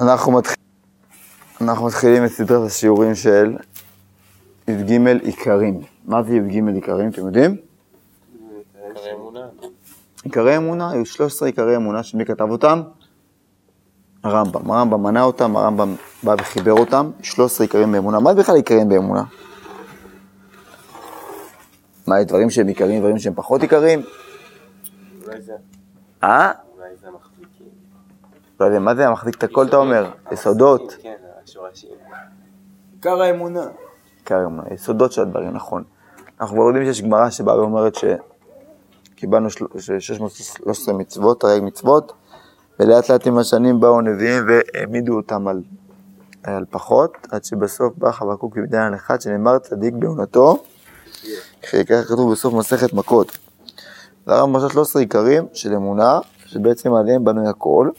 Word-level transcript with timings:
אנחנו, 0.00 0.32
מתח... 0.32 0.54
אנחנו 1.60 1.86
מתחילים 1.86 2.24
את 2.24 2.30
סדרת 2.30 2.66
השיעורים 2.66 3.14
של 3.14 3.56
י"ג 4.68 5.00
עיקרים. 5.22 5.80
מה 6.04 6.22
זה 6.22 6.34
י"ג 6.34 6.68
עיקרים, 6.74 7.10
אתם 7.10 7.26
יודעים? 7.26 7.56
עיקרי 8.84 9.12
אמונה. 9.14 9.40
עיקרי 10.24 10.56
אמונה, 10.56 10.90
היו 10.90 11.06
13 11.06 11.48
עיקרי 11.48 11.76
אמונה, 11.76 12.02
שמי 12.02 12.24
כתב 12.24 12.50
אותם? 12.50 12.82
הרמב"ם. 14.24 14.70
הרמב"ם 14.70 15.02
מנה 15.02 15.22
אותם, 15.22 15.56
הרמב"ם 15.56 15.94
בא 16.22 16.34
וחיבר 16.38 16.72
אותם, 16.72 17.10
13 17.22 17.64
עיקרים 17.64 17.92
באמונה. 17.92 18.20
מה 18.20 18.34
בכלל 18.34 18.56
עיקרים 18.56 18.88
באמונה? 18.88 19.22
מה, 22.06 22.20
יש 22.20 22.26
דברים 22.26 22.50
שהם 22.50 22.66
עיקרים, 22.68 23.00
דברים 23.00 23.18
שהם 23.18 23.34
פחות 23.34 23.62
עיקרים? 23.62 24.02
אולי 25.26 25.40
זה, 25.42 25.52
אה? 26.22 26.67
לא 28.60 28.66
יודע, 28.66 28.78
מה 28.78 28.94
זה 28.94 29.06
המחזיק 29.08 29.34
את 29.34 29.42
הכל, 29.42 29.66
אתה 29.66 29.76
אומר? 29.76 30.10
יסודות. 30.32 30.96
כן, 31.02 31.14
השורשים. 31.44 31.90
עיקר 32.94 33.20
האמונה. 33.22 33.66
עיקר 34.18 34.36
האמונה, 34.36 34.62
יסודות 34.74 35.12
של 35.12 35.22
הדברים, 35.22 35.50
נכון. 35.50 35.84
אנחנו 36.40 36.56
כבר 36.56 36.64
יודעים 36.66 36.84
שיש 36.84 37.02
גמרא 37.02 37.30
שבאה 37.30 37.58
ואומרת 37.58 37.92
שקיבלנו 39.14 39.50
של- 39.50 39.64
של 39.78 40.00
613 40.00 40.94
מצוות, 40.94 41.40
תרי"ג 41.40 41.62
מצוות, 41.62 42.12
ולאט 42.80 43.08
לאט 43.10 43.26
עם 43.26 43.38
השנים 43.38 43.80
באו 43.80 44.00
נביאים 44.00 44.44
והעמידו 44.48 45.16
אותם 45.16 45.48
על, 45.48 45.62
על 46.42 46.64
פחות, 46.70 47.12
עד 47.30 47.44
שבסוף 47.44 47.94
בא 47.98 48.10
חבקוק 48.12 48.56
י"ד 48.56 48.74
אחד 48.94 49.20
שנאמר 49.20 49.58
צדיק 49.58 49.94
בעונתו, 49.94 50.62
ככה 51.62 52.02
כתוב 52.08 52.32
בסוף 52.32 52.54
מסכת 52.54 52.92
מכות. 52.92 53.38
זה 54.26 54.34
הרמב"ם 54.34 54.56
משל 54.56 54.68
13 54.68 55.02
עיקרים 55.02 55.46
של 55.52 55.74
אמונה, 55.74 56.18
שבעצם 56.46 56.94
עליהם 56.94 57.24
בנוי 57.24 57.48
הכל. 57.48 57.90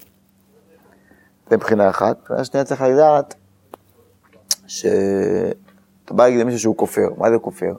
זה 1.50 1.58
מבחינה 1.58 1.90
אחת. 1.90 2.20
מבחינה 2.20 2.44
שנייה 2.44 2.66
צריך 2.66 2.82
לדעת 2.82 3.36
שאתה 4.68 6.14
בא 6.14 6.24
להגיד 6.24 6.40
למישהו 6.40 6.60
שהוא 6.60 6.78
כופר, 6.78 7.08
מה 7.18 7.32
זה 7.32 7.40
כופר? 7.40 7.74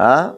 אה? 0.00 0.30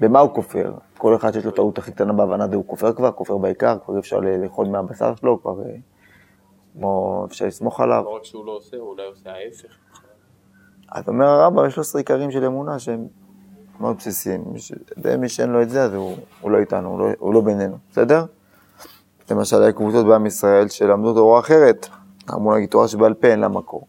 במה 0.00 0.20
הוא 0.20 0.34
כופר? 0.34 0.74
כל 0.98 1.16
אחד 1.16 1.32
שיש 1.32 1.44
לו 1.44 1.50
טעות 1.50 1.78
הכי 1.78 1.92
קטנה 1.92 2.12
בהבנה 2.12 2.48
זה 2.48 2.56
הוא 2.56 2.64
כופר 2.66 2.92
כבר, 2.92 3.12
כופר 3.12 3.36
בעיקר, 3.36 3.78
כבר 3.84 3.98
אפשר 3.98 4.20
לאכול 4.20 4.66
מהבשר 4.66 5.14
שלו, 5.14 5.42
כבר 5.42 5.62
אה, 5.62 5.74
כמו 6.72 7.24
אפשר 7.28 7.46
לסמוך 7.46 7.80
עליו. 7.80 8.02
לא 8.04 8.16
רק 8.16 8.24
שהוא 8.24 8.46
לא 8.46 8.52
עושה, 8.52 8.76
הוא 8.76 8.88
אולי 8.88 9.06
עושה 9.06 9.30
ההפך. 9.30 9.74
אז 10.92 11.08
אומר 11.08 11.26
הרמב"ם, 11.26 11.66
יש 11.66 11.74
13 11.74 12.00
עיקרים 12.00 12.30
של 12.30 12.44
אמונה 12.44 12.78
שהם 12.78 13.06
מאוד 13.80 13.96
בסיסיים. 13.96 14.44
מי 15.18 15.28
שאין 15.28 15.50
לו 15.50 15.62
את 15.62 15.70
זה, 15.70 15.82
אז 15.82 15.94
הוא, 15.94 16.16
הוא 16.40 16.50
לא 16.50 16.58
איתנו, 16.58 16.88
הוא 16.88 16.98
לא, 16.98 17.06
הוא 17.18 17.34
לא 17.34 17.40
בינינו, 17.40 17.76
בסדר? 17.90 18.24
למשל, 19.30 19.62
היה 19.62 19.72
קבוצות 19.72 20.06
בעם 20.06 20.26
ישראל 20.26 20.68
שלמדו 20.68 21.14
תורה 21.14 21.40
אחרת. 21.40 21.88
אמרו 22.30 22.52
להגיד 22.52 22.68
תורה 22.68 22.88
שבעל 22.88 23.14
פה 23.14 23.26
אין 23.28 23.40
לה 23.40 23.48
מקור. 23.48 23.86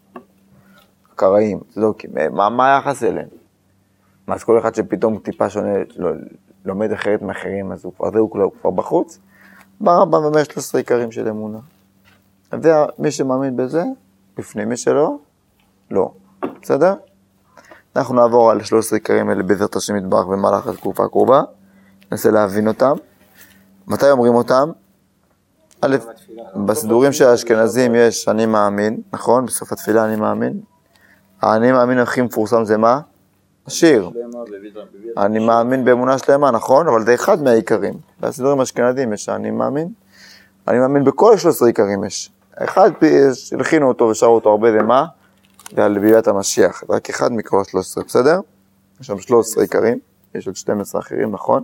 קראים, 1.15 1.59
צדוקים, 1.69 2.17
אה, 2.17 2.29
מה, 2.29 2.49
מה 2.49 2.75
היחס 2.75 3.03
אליהם? 3.03 3.27
מה, 4.27 4.35
אז 4.35 4.43
כל 4.43 4.59
אחד 4.59 4.75
שפתאום 4.75 5.17
טיפה 5.17 5.49
שונה, 5.49 5.73
לא, 5.97 6.11
לומד 6.65 6.91
אחרת 6.91 7.21
מאחרים, 7.21 7.71
אז 7.71 7.85
הוא 7.85 7.93
כבר, 7.97 8.11
זה, 8.11 8.19
הוא 8.19 8.31
כבר- 8.61 8.71
בחוץ? 8.71 9.19
בא 9.81 9.91
הרמב"ם 9.91 10.23
ואומר 10.23 10.43
13 10.43 10.81
עיקרים 10.81 11.11
של 11.11 11.27
אמונה. 11.27 11.57
אז 12.51 12.63
זה, 12.63 12.73
מי 12.99 13.11
שמאמין 13.11 13.57
בזה, 13.57 13.83
בפנים, 14.37 14.69
מי 14.69 14.77
שלא, 14.77 15.15
לא. 15.91 16.11
בסדר? 16.61 16.93
אנחנו 17.95 18.15
נעבור 18.15 18.51
על 18.51 18.63
13 18.63 18.97
עיקרים 18.97 19.29
האלה 19.29 19.43
בעזרת 19.43 19.75
השם 19.75 19.95
יתברך 19.95 20.25
במהלך 20.25 20.67
התקופה 20.67 21.05
הקרובה, 21.05 21.41
ננסה 22.11 22.31
להבין 22.31 22.67
אותם. 22.67 22.93
מתי 23.87 24.11
אומרים 24.11 24.33
אותם? 24.35 24.69
א', 25.81 25.97
בסידורים 26.55 27.11
של 27.11 27.25
האשכנזים 27.25 27.95
יש 27.95 28.27
אני 28.27 28.45
מאמין, 28.45 29.01
נכון? 29.13 29.45
בסוף 29.45 29.71
התפילה 29.71 30.05
אני 30.05 30.15
מאמין. 30.15 30.59
האני 31.41 31.71
מאמין 31.71 31.99
הכי 31.99 32.21
מפורסם 32.21 32.65
זה 32.65 32.77
מה? 32.77 32.99
השיר. 33.67 34.11
אני 35.17 35.39
מאמין 35.39 35.85
באמונה 35.85 36.17
שלמה, 36.17 36.51
נכון? 36.51 36.87
אבל 36.87 37.05
זה 37.05 37.13
אחד 37.13 37.43
מהעיקרים. 37.43 37.93
בסידורים 38.19 38.59
האשכנזים 38.59 39.13
יש 39.13 39.29
אני 39.29 39.51
מאמין. 39.51 39.87
אני 40.67 40.79
מאמין 40.79 41.03
בכל 41.03 41.37
13 41.37 41.67
עיקרים 41.67 42.03
יש. 42.03 42.31
אחד, 42.55 42.91
הלחינו 43.51 43.87
אותו 43.87 44.03
ושרו 44.03 44.35
אותו 44.35 44.49
הרבה, 44.49 44.71
זה 44.71 44.81
מה? 44.81 45.05
ועל 45.73 45.99
ביאת 45.99 46.27
המשיח, 46.27 46.83
רק 46.89 47.09
אחד 47.09 47.31
מכל 47.31 47.57
ה-13, 47.57 48.03
בסדר? 48.07 48.39
יש 49.01 49.07
שם 49.07 49.19
13 49.19 49.63
עיקרים, 49.63 49.99
יש 50.35 50.47
עוד 50.47 50.55
12 50.55 51.01
אחרים, 51.01 51.31
נכון? 51.31 51.63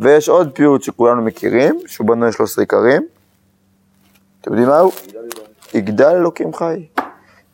ויש 0.00 0.28
עוד 0.28 0.50
פיוט 0.54 0.82
שכולנו 0.82 1.22
מכירים, 1.22 1.78
שהוא 1.86 2.06
בנוי 2.06 2.26
על 2.26 2.32
13 2.32 2.62
עיקרים. 2.62 3.02
אתם 4.40 4.50
יודעים 4.50 4.68
מה 4.68 4.78
הוא? 4.78 4.92
יגדל 5.74 6.14
אלוקים 6.14 6.54
חי. 6.54 6.86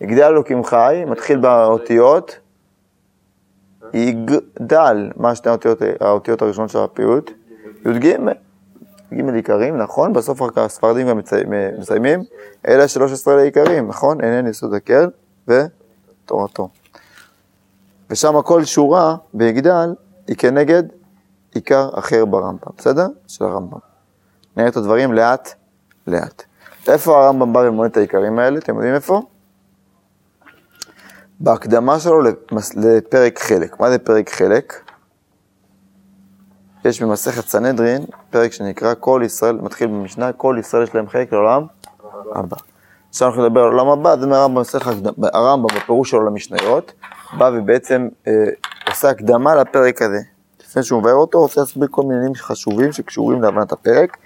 יגדל 0.01 0.25
אלוקים 0.25 0.65
חי, 0.65 1.05
מתחיל 1.07 1.39
באותיות 1.39 2.39
יגדל, 3.95 5.11
מה 5.17 5.35
שתי 5.35 5.49
האותיות, 5.49 5.79
האותיות 6.01 6.43
הראשונות 6.43 6.71
של 6.71 6.79
הפיוט? 6.79 7.31
י"ג. 7.87 8.17
ג' 9.13 9.35
עיקרים, 9.35 9.79
נכון? 9.79 10.13
בסוף 10.13 10.43
רק 10.43 10.59
הספרדים 10.59 11.09
גם 11.09 11.21
מסיימים, 11.79 12.25
אלה 12.69 12.89
13 12.89 13.37
לעיקרים, 13.37 13.89
נכון? 13.89 14.21
אינן 14.21 14.47
יסוד 14.47 14.75
הקל 14.75 15.11
ותורתו. 15.49 16.69
ושם 18.11 18.43
כל 18.43 18.65
שורה 18.65 19.17
ביגדל 19.35 19.95
היא 20.27 20.37
כנגד 20.37 20.83
עיקר 21.55 21.91
אחר 21.93 22.25
ברמב"ם, 22.25 22.73
בסדר? 22.79 23.07
של 23.27 23.45
הרמב"ם. 23.45 23.79
נראה 24.57 24.69
את 24.69 24.77
הדברים 24.77 25.13
לאט 25.13 25.55
לאט. 26.07 26.43
איפה 26.89 27.25
הרמב"ם 27.25 27.53
בא 27.53 27.59
ומונה 27.59 27.89
את 27.89 27.97
העיקרים 27.97 28.39
האלה? 28.39 28.59
אתם 28.59 28.75
יודעים 28.75 28.95
איפה? 28.95 29.23
בהקדמה 31.41 32.01
שלו 32.01 32.23
לפרק 32.77 33.39
חלק. 33.39 33.81
מה 33.81 33.91
זה 33.91 33.99
פרק 33.99 34.31
חלק? 34.31 34.83
יש 36.85 37.03
במסכת 37.03 37.49
סנהדרין 37.49 38.05
פרק 38.31 38.53
שנקרא 38.53 38.95
כל 39.01 39.23
ישראל, 39.25 39.57
מתחיל 39.57 39.87
במשנה, 39.87 40.33
כל 40.33 40.57
ישראל 40.61 40.83
יש 40.83 40.95
להם 40.95 41.09
חלק 41.09 41.33
לעולם 41.33 41.67
הבא. 42.35 42.57
עכשיו 43.09 43.29
אנחנו 43.29 43.47
נדבר 43.47 43.61
על 43.61 43.67
העולם 43.67 43.89
הבא, 43.89 44.17
זה 44.17 44.27
מהרמב"ם, 44.27 44.63
הרמב"ם 45.33 45.77
בפירוש 45.77 46.11
שלו 46.11 46.27
למשניות, 46.27 46.93
בא 47.39 47.51
ובעצם 47.55 48.09
אה, 48.27 48.33
עושה 48.89 49.11
הקדמה 49.11 49.55
לפרק 49.55 50.03
הזה. 50.03 50.19
לפני 50.61 50.83
שהוא 50.83 51.01
מבאר 51.01 51.15
אותו, 51.15 51.39
הוא 51.39 51.43
רוצה 51.43 51.61
להסביר 51.61 51.89
כל 51.91 52.03
מיני 52.03 52.15
עניינים 52.15 52.35
חשובים 52.35 52.93
שקשורים 52.93 53.43
להבנת 53.43 53.73
הפרק. 53.73 54.17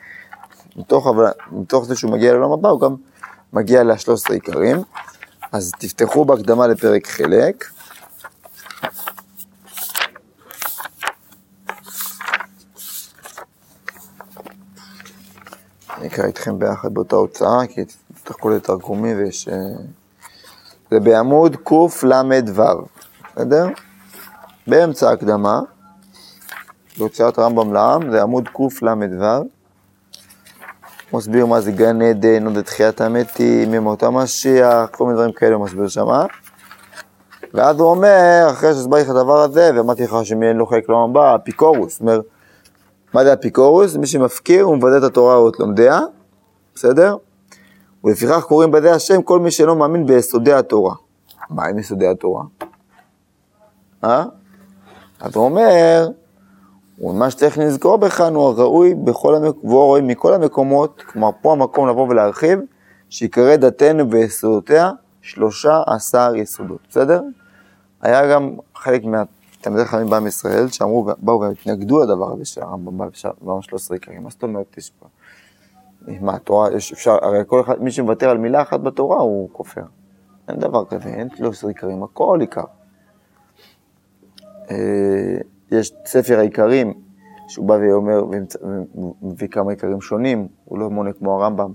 מתוך, 0.77 1.07
הבנה- 1.07 1.31
מתוך 1.53 1.85
זה 1.85 1.97
שהוא 1.97 2.13
מגיע 2.13 2.33
לעולם 2.33 2.53
הבא, 2.53 2.69
הוא 2.69 2.81
גם 2.81 2.95
מגיע 3.53 3.83
ל-13 3.83 4.33
עיקרים. 4.33 4.83
אז 5.53 5.73
תפתחו 5.79 6.25
בהקדמה 6.25 6.67
לפרק 6.67 7.07
חלק. 7.07 7.65
אני 15.99 16.09
אקרא 16.09 16.25
איתכם 16.25 16.59
ביחד 16.59 16.95
באותה 16.95 17.17
הוצאה, 17.17 17.67
כי 17.67 17.85
צריך 18.25 18.37
כל 18.41 18.59
תרגומי 18.59 19.15
ויש... 19.15 19.49
אה, 19.49 19.55
זה 20.91 21.01
בעמוד 21.01 21.57
קל"ו, 21.57 22.85
בסדר? 23.37 23.67
באמצע 24.67 25.09
ההקדמה, 25.09 25.61
בהוצאת 26.99 27.39
רמב"ם 27.39 27.73
לעם, 27.73 28.11
זה 28.11 28.23
עמוד 28.23 28.49
קל"ו. 28.49 29.45
מסביר 31.13 31.47
מה 31.47 31.61
זה 31.61 31.73
גן 31.73 32.03
עדן, 32.03 32.47
עוד 32.47 32.61
תחיית 32.61 33.01
המתים, 33.01 33.75
ימות 33.75 34.03
המשיח, 34.03 34.89
כל 34.91 35.05
מיני 35.05 35.17
דברים 35.17 35.33
כאלה 35.33 35.55
הוא 35.55 35.65
מסביר 35.65 35.89
שמה. 35.89 36.27
ואז 37.55 37.81
הוא 37.81 37.91
אומר, 37.91 38.47
אחרי 38.51 38.73
שהסברתי 38.73 39.03
לך 39.03 39.11
את 39.11 39.15
הדבר 39.15 39.39
הזה, 39.41 39.71
ואמרתי 39.75 40.05
לך 40.05 40.17
שמי 40.23 40.49
אין 40.49 40.57
לו 40.57 40.67
חלק 40.67 40.89
לעולם 40.89 41.11
הבא, 41.11 41.35
אפיקורוס. 41.35 41.93
זאת 41.93 42.01
אומרת, 42.01 42.25
מה 43.15 43.25
זה 43.25 43.33
אפיקורוס? 43.33 43.97
מי 43.97 44.07
שמפקיר 44.07 44.69
ומבזה 44.69 44.99
את 44.99 45.03
התורה 45.03 45.35
או 45.35 45.49
את 45.49 45.59
לומדיה, 45.59 46.01
בסדר? 46.75 47.17
ולפיכך 48.05 48.45
קוראים 48.45 48.71
בדי 48.71 48.91
השם 48.91 49.23
כל 49.23 49.39
מי 49.39 49.51
שאינו 49.51 49.77
מאמין 49.77 50.07
ביסודי 50.07 50.53
התורה. 50.53 50.95
מה 51.51 51.67
עם 51.67 51.79
יסודי 51.79 52.07
התורה? 52.07 52.43
אה? 54.05 54.25
אז 55.21 55.37
הוא 55.37 55.45
אומר, 55.45 56.09
ומה 57.01 57.31
שצריך 57.31 57.59
לזכור 57.59 57.97
בכאן 57.97 58.35
הוא 58.35 58.49
הראוי 58.49 58.95
בכל 58.95 59.35
המק... 59.35 59.65
והוא 59.65 59.99
מכל 60.03 60.35
המקומות, 60.35 61.03
כלומר 61.03 61.31
פה 61.43 61.53
המקום 61.53 61.89
לבוא 61.89 62.09
ולהרחיב, 62.09 62.59
שיקרא 63.11 63.57
דתנו 63.57 64.11
ויסודותיה 64.11 64.91
שלושה 65.23 65.83
עשר 65.87 66.33
יסודות, 66.37 66.81
בסדר? 66.89 67.23
היה 68.03 68.33
גם 68.33 68.57
חלק 68.75 69.03
מהתלמידי 69.05 69.85
חכמים 69.85 70.11
בעם 70.11 70.27
ישראל 70.27 70.69
שאמרו, 70.69 71.07
באו 71.19 71.41
והתנגדו 71.41 72.03
לדבר 72.03 72.33
הזה 72.33 72.45
שהרמב"ם 72.45 72.99
בא 72.99 73.07
ואמר 73.43 73.61
13 73.61 73.97
עיקרים, 73.97 74.23
מה 74.23 74.31
זאת 74.31 74.43
אומרת 74.43 74.79
יש 74.79 74.91
פה? 74.91 75.07
מה, 76.21 76.35
התורה, 76.35 76.73
יש, 76.73 76.93
אפשר, 76.93 77.17
הרי 77.23 77.43
כל 77.47 77.61
אחד, 77.61 77.83
מי 77.83 77.91
שמוותר 77.91 78.31
על 78.31 78.39
מילה 78.39 78.63
אחת 78.63 78.81
בתורה 78.81 79.19
הוא 79.19 79.49
כופר. 79.53 79.83
אין 80.49 80.59
דבר 80.59 80.85
כזה, 80.85 81.09
אין 81.09 81.29
13 81.37 81.71
עיקרים, 81.71 82.03
הכל 82.03 82.39
עיקר. 82.41 82.65
יש 85.71 85.93
ספר 86.07 86.39
העיקרים, 86.39 86.93
שהוא 87.49 87.67
בא 87.67 87.75
ואומר, 87.75 88.25
ומביא 89.23 89.49
כמה 89.49 89.71
עיקרים 89.71 90.01
שונים, 90.01 90.49
הוא 90.65 90.79
לא 90.79 90.91
מונה 90.91 91.13
כמו 91.13 91.43
הרמב"ם. 91.43 91.73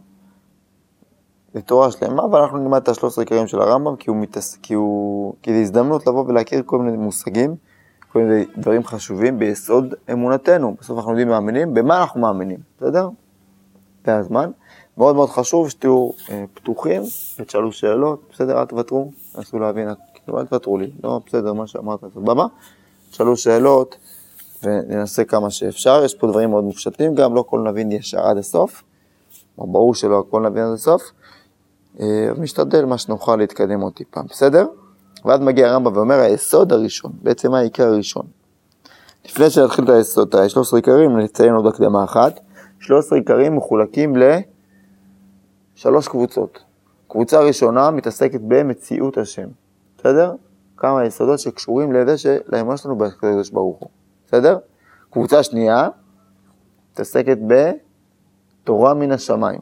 זה 1.54 1.62
תורה 1.62 1.92
שלמה, 1.92 2.26
ואנחנו 2.26 2.58
נלמד 2.58 2.82
את 2.82 2.88
השלוש 2.88 3.20
עיקרים 3.20 3.48
של 3.48 3.62
הרמב"ם, 3.62 3.96
כי, 3.96 4.10
הוא 4.10 4.18
מתעס... 4.18 4.56
כי, 4.56 4.74
הוא... 4.74 5.34
כי 5.42 5.54
זו 5.54 5.60
הזדמנות 5.60 6.08
לבוא 6.08 6.26
ולהכיר 6.28 6.64
כל 6.66 6.80
מיני 6.80 6.98
מושגים, 6.98 7.56
כל 8.12 8.20
מיני 8.20 8.46
דברים 8.58 8.84
חשובים 8.84 9.40
ביסוד 9.40 9.94
אמונתנו. 10.12 10.76
בסוף 10.80 10.98
אנחנו 10.98 11.12
יודעים 11.12 11.28
מאמינים, 11.28 11.74
במה 11.74 12.02
אנחנו 12.02 12.22
מאמינים, 12.22 12.60
בסדר? 12.78 13.10
זה 14.06 14.16
הזמן. 14.16 14.52
מאוד 14.98 15.16
מאוד 15.16 15.30
חשוב 15.30 15.70
שתהיו 15.70 16.10
אה, 16.30 16.44
פתוחים 16.54 17.02
ותשאלו 17.40 17.72
שאלות, 17.72 18.22
בסדר? 18.32 18.60
אל 18.60 18.66
תוותרו, 18.66 19.12
תנסו 19.34 19.60
להבין, 19.60 19.90
כאילו, 20.14 20.40
אל 20.40 20.46
תוותרו 20.46 20.78
לי, 20.78 20.92
לא 21.04 21.22
בסדר 21.26 21.54
מה 21.54 21.68
שאמרת, 21.68 22.00
סבבה? 22.14 22.46
תשאלו 23.16 23.38
שאלות 23.38 23.96
וננסה 24.64 25.24
כמה 25.24 25.50
שאפשר. 25.50 26.02
יש 26.06 26.16
פה 26.16 26.28
דברים 26.28 26.50
מאוד 26.50 26.64
מופשטים 26.64 27.16
גם, 27.16 27.36
לא 27.36 27.42
כל 27.48 27.60
נבין 27.60 27.92
ישר 27.92 28.20
עד 28.20 28.38
הסוף. 28.38 28.84
ברור 29.58 29.96
שלא 29.96 30.20
הכל 30.20 30.42
נבין 30.42 30.64
עד 30.64 30.74
הסוף. 30.74 31.02
אה, 32.00 32.30
משתדל 32.38 32.86
מה 32.86 32.98
שנוכל 32.98 33.36
להתקדם 33.36 33.82
עוד 33.82 33.94
טיפה, 33.94 34.22
בסדר? 34.30 34.66
ואז 35.26 35.40
מגיע 35.40 35.68
הרמב"ם 35.68 35.96
ואומר 35.96 36.20
היסוד 36.20 36.74
הראשון, 36.74 37.12
בעצם 37.22 37.52
מה 37.52 37.60
העיקר 37.60 37.88
הראשון. 37.88 38.26
לפני 39.26 39.50
שנתחיל 39.50 39.86
את 39.86 39.90
היסוד, 39.90 40.28
את 40.28 40.36
ה-13 40.36 40.76
עיקרים, 40.76 41.18
נציין 41.18 41.54
עוד 41.54 41.68
הקדמה 41.68 42.04
אחת. 42.04 42.40
13 42.80 43.18
עיקרים 43.18 43.56
מחולקים 43.56 44.14
לשלוש 45.78 46.08
קבוצות. 46.08 46.60
קבוצה 47.08 47.40
ראשונה 47.40 47.92
מתעסקת 47.92 48.40
במציאות 48.48 49.18
השם, 49.18 49.48
בסדר? 49.98 50.34
כמה 50.78 51.06
יסודות 51.06 51.40
שקשורים 51.40 51.94
לזה 51.94 52.18
שלאמונה 52.18 52.78
שלנו 52.78 52.98
בקדוש 52.98 53.50
ברוך 53.50 53.80
הוא, 53.80 53.90
בסדר? 54.28 54.58
קבוצה 55.10 55.44
שנייה 55.44 55.90
מתעסקת 56.92 57.38
בתורה 57.48 58.94
מן 58.94 59.12
השמיים. 59.12 59.60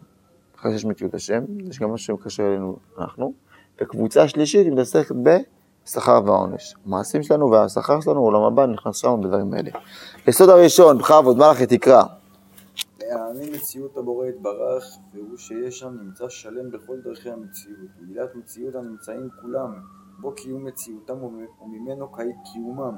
אחרי 0.59 0.71
שיש 0.71 0.85
מציאות 0.85 1.13
השם, 1.13 1.43
יש 1.69 1.79
גם 1.79 1.93
משהו 1.93 2.17
שקשר 2.17 2.43
אלינו, 2.43 2.77
אנחנו. 2.99 3.33
וקבוצה 3.81 4.27
שלישית 4.27 4.67
מתעסקת 4.67 5.15
בשכר 5.23 6.21
והעונש. 6.25 6.75
המעשים 6.85 7.23
שלנו 7.23 7.51
והשכר 7.51 8.01
שלנו, 8.01 8.19
עולם 8.19 8.41
הבא, 8.41 8.65
נכנס 8.65 8.95
שם 8.95 9.19
בדברים 9.23 9.53
האלה. 9.53 9.69
יסוד 10.27 10.49
הראשון, 10.49 10.97
בכבוד, 10.97 11.37
מלאכי 11.37 11.65
תקרא. 11.65 12.03
להאמין 13.01 13.53
מציאות 13.55 13.97
הבורא 13.97 14.27
יתברך, 14.27 14.85
והוא 15.13 15.37
שיש 15.37 15.79
שם 15.79 15.97
נמצא 16.01 16.29
שלם 16.29 16.71
בכל 16.71 16.97
דרכי 17.03 17.29
המציאות. 17.29 17.77
מגילת 18.01 18.35
מציאות 18.35 18.75
הנמצאים 18.75 19.29
כולם, 19.41 19.73
בו 20.19 20.31
קיום 20.31 20.65
מציאותם 20.65 21.23
וממנו 21.23 22.11
קיומם. 22.53 22.95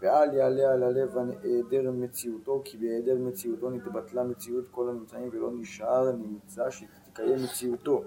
ואל 0.00 0.34
יעלה 0.34 0.72
על 0.72 0.82
הלב 0.82 1.16
היעדר 1.42 1.90
מציאותו, 1.90 2.62
כי 2.64 2.78
בהיעדר 2.78 3.18
מציאותו 3.18 3.70
נתבטלה 3.70 4.24
מציאות 4.24 4.64
כל 4.70 4.88
הנמצאים 4.88 5.28
ולא 5.32 5.50
נשאר 5.52 6.12
נמצא 6.12 6.70
שתתקיים 6.70 7.36
מציאותו. 7.44 8.02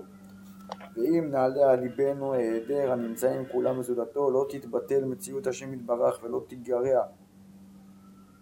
ואם 0.95 1.29
נעלה 1.31 1.71
על 1.71 1.79
ליבנו 1.79 2.33
היעדר 2.33 2.91
הנמצאים 2.91 3.45
כולם 3.51 3.79
מזולתו, 3.79 4.31
לא 4.31 4.45
תתבטל 4.49 5.05
מציאות 5.05 5.47
השם 5.47 5.73
יתברך 5.73 6.19
ולא 6.23 6.43
תיגרע. 6.47 7.01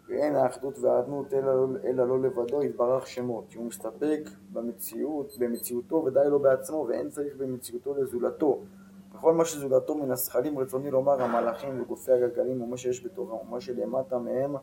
ואין 0.08 0.36
האחדות 0.36 0.80
והאדנות 0.80 1.34
אלא, 1.34 1.56
לא- 1.56 1.80
אלא 1.84 2.08
לא 2.08 2.22
לבדו 2.22 2.64
יתברך 2.64 3.08
שמו, 3.08 3.44
כי 3.50 3.58
הוא 3.58 3.66
מסתפק 3.66 4.30
במציאות, 4.54 5.34
במציאותו 5.40 5.96
ודי 6.06 6.20
לו 6.30 6.40
בעצמו, 6.40 6.86
ואין 6.90 7.10
צריך 7.10 7.36
במציאותו 7.38 7.96
לזולתו. 7.96 8.62
וכל 9.18 9.34
מה 9.34 9.46
שזולתו 9.46 9.96
מן 9.96 10.12
השכלים 10.12 10.60
רצוני 10.60 10.92
לומר 10.92 11.22
המלאכים 11.22 11.82
וגופי 11.82 12.12
הגלגלים 12.12 12.62
ומה 12.62 12.78
שיש 12.78 13.06
בתורה 13.06 13.36
ומה 13.36 13.62
שלמטה 13.62 14.18
מהם 14.18 14.56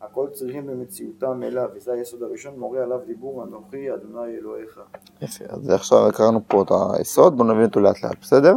הכל 0.00 0.28
צריכים 0.32 0.66
במציאותם 0.66 1.42
אליו 1.42 1.68
וזה 1.74 1.92
היסוד 1.92 2.22
הראשון 2.22 2.58
מורה 2.58 2.82
עליו 2.82 2.98
דיבור 3.06 3.44
אנוכי 3.44 3.94
אדוני 3.94 4.36
אלוהיך. 4.40 4.80
יפה, 5.22 5.44
אז 5.48 5.70
עכשיו 5.70 6.08
קראנו 6.14 6.40
פה 6.48 6.62
את 6.62 6.72
היסוד, 6.96 7.36
בואו 7.36 7.48
נבין 7.48 7.64
אותו 7.64 7.80
לאט 7.80 8.02
לאט, 8.04 8.16
בסדר? 8.20 8.54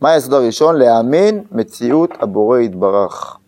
מה 0.00 0.12
היסוד 0.12 0.32
הראשון? 0.32 0.76
להאמין 0.76 1.44
מציאות 1.52 2.10
הבורא 2.20 2.58
יתברך. 2.58 3.38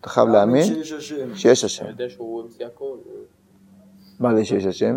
אתה 0.00 0.08
חייב 0.08 0.28
להאמין 0.28 0.64
שיש 0.64 0.92
השם. 0.92 1.34
שיש 1.34 1.64
השם. 1.64 1.84
אתה 1.84 1.92
יודע 1.92 2.08
שהוא 2.08 2.42
המציא 2.42 2.66
הכל. 2.66 2.96
מה 4.20 4.36
זה 4.36 4.44
שיש 4.44 4.66
השם? 4.66 4.96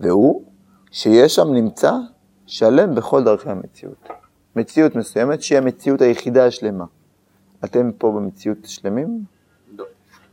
והוא 0.00 0.44
שיש 0.92 1.34
שם 1.34 1.52
נמצא 1.52 1.92
שלם 2.46 2.94
בכל 2.94 3.24
דרכי 3.24 3.50
המציאות. 3.50 4.08
מציאות 4.56 4.96
מסוימת 4.96 5.42
שהיא 5.42 5.58
המציאות 5.58 6.00
היחידה 6.00 6.46
השלמה. 6.46 6.84
אתם 7.64 7.90
פה 7.98 8.12
במציאות 8.16 8.58
שלמים? 8.64 9.24
לא. 9.76 9.84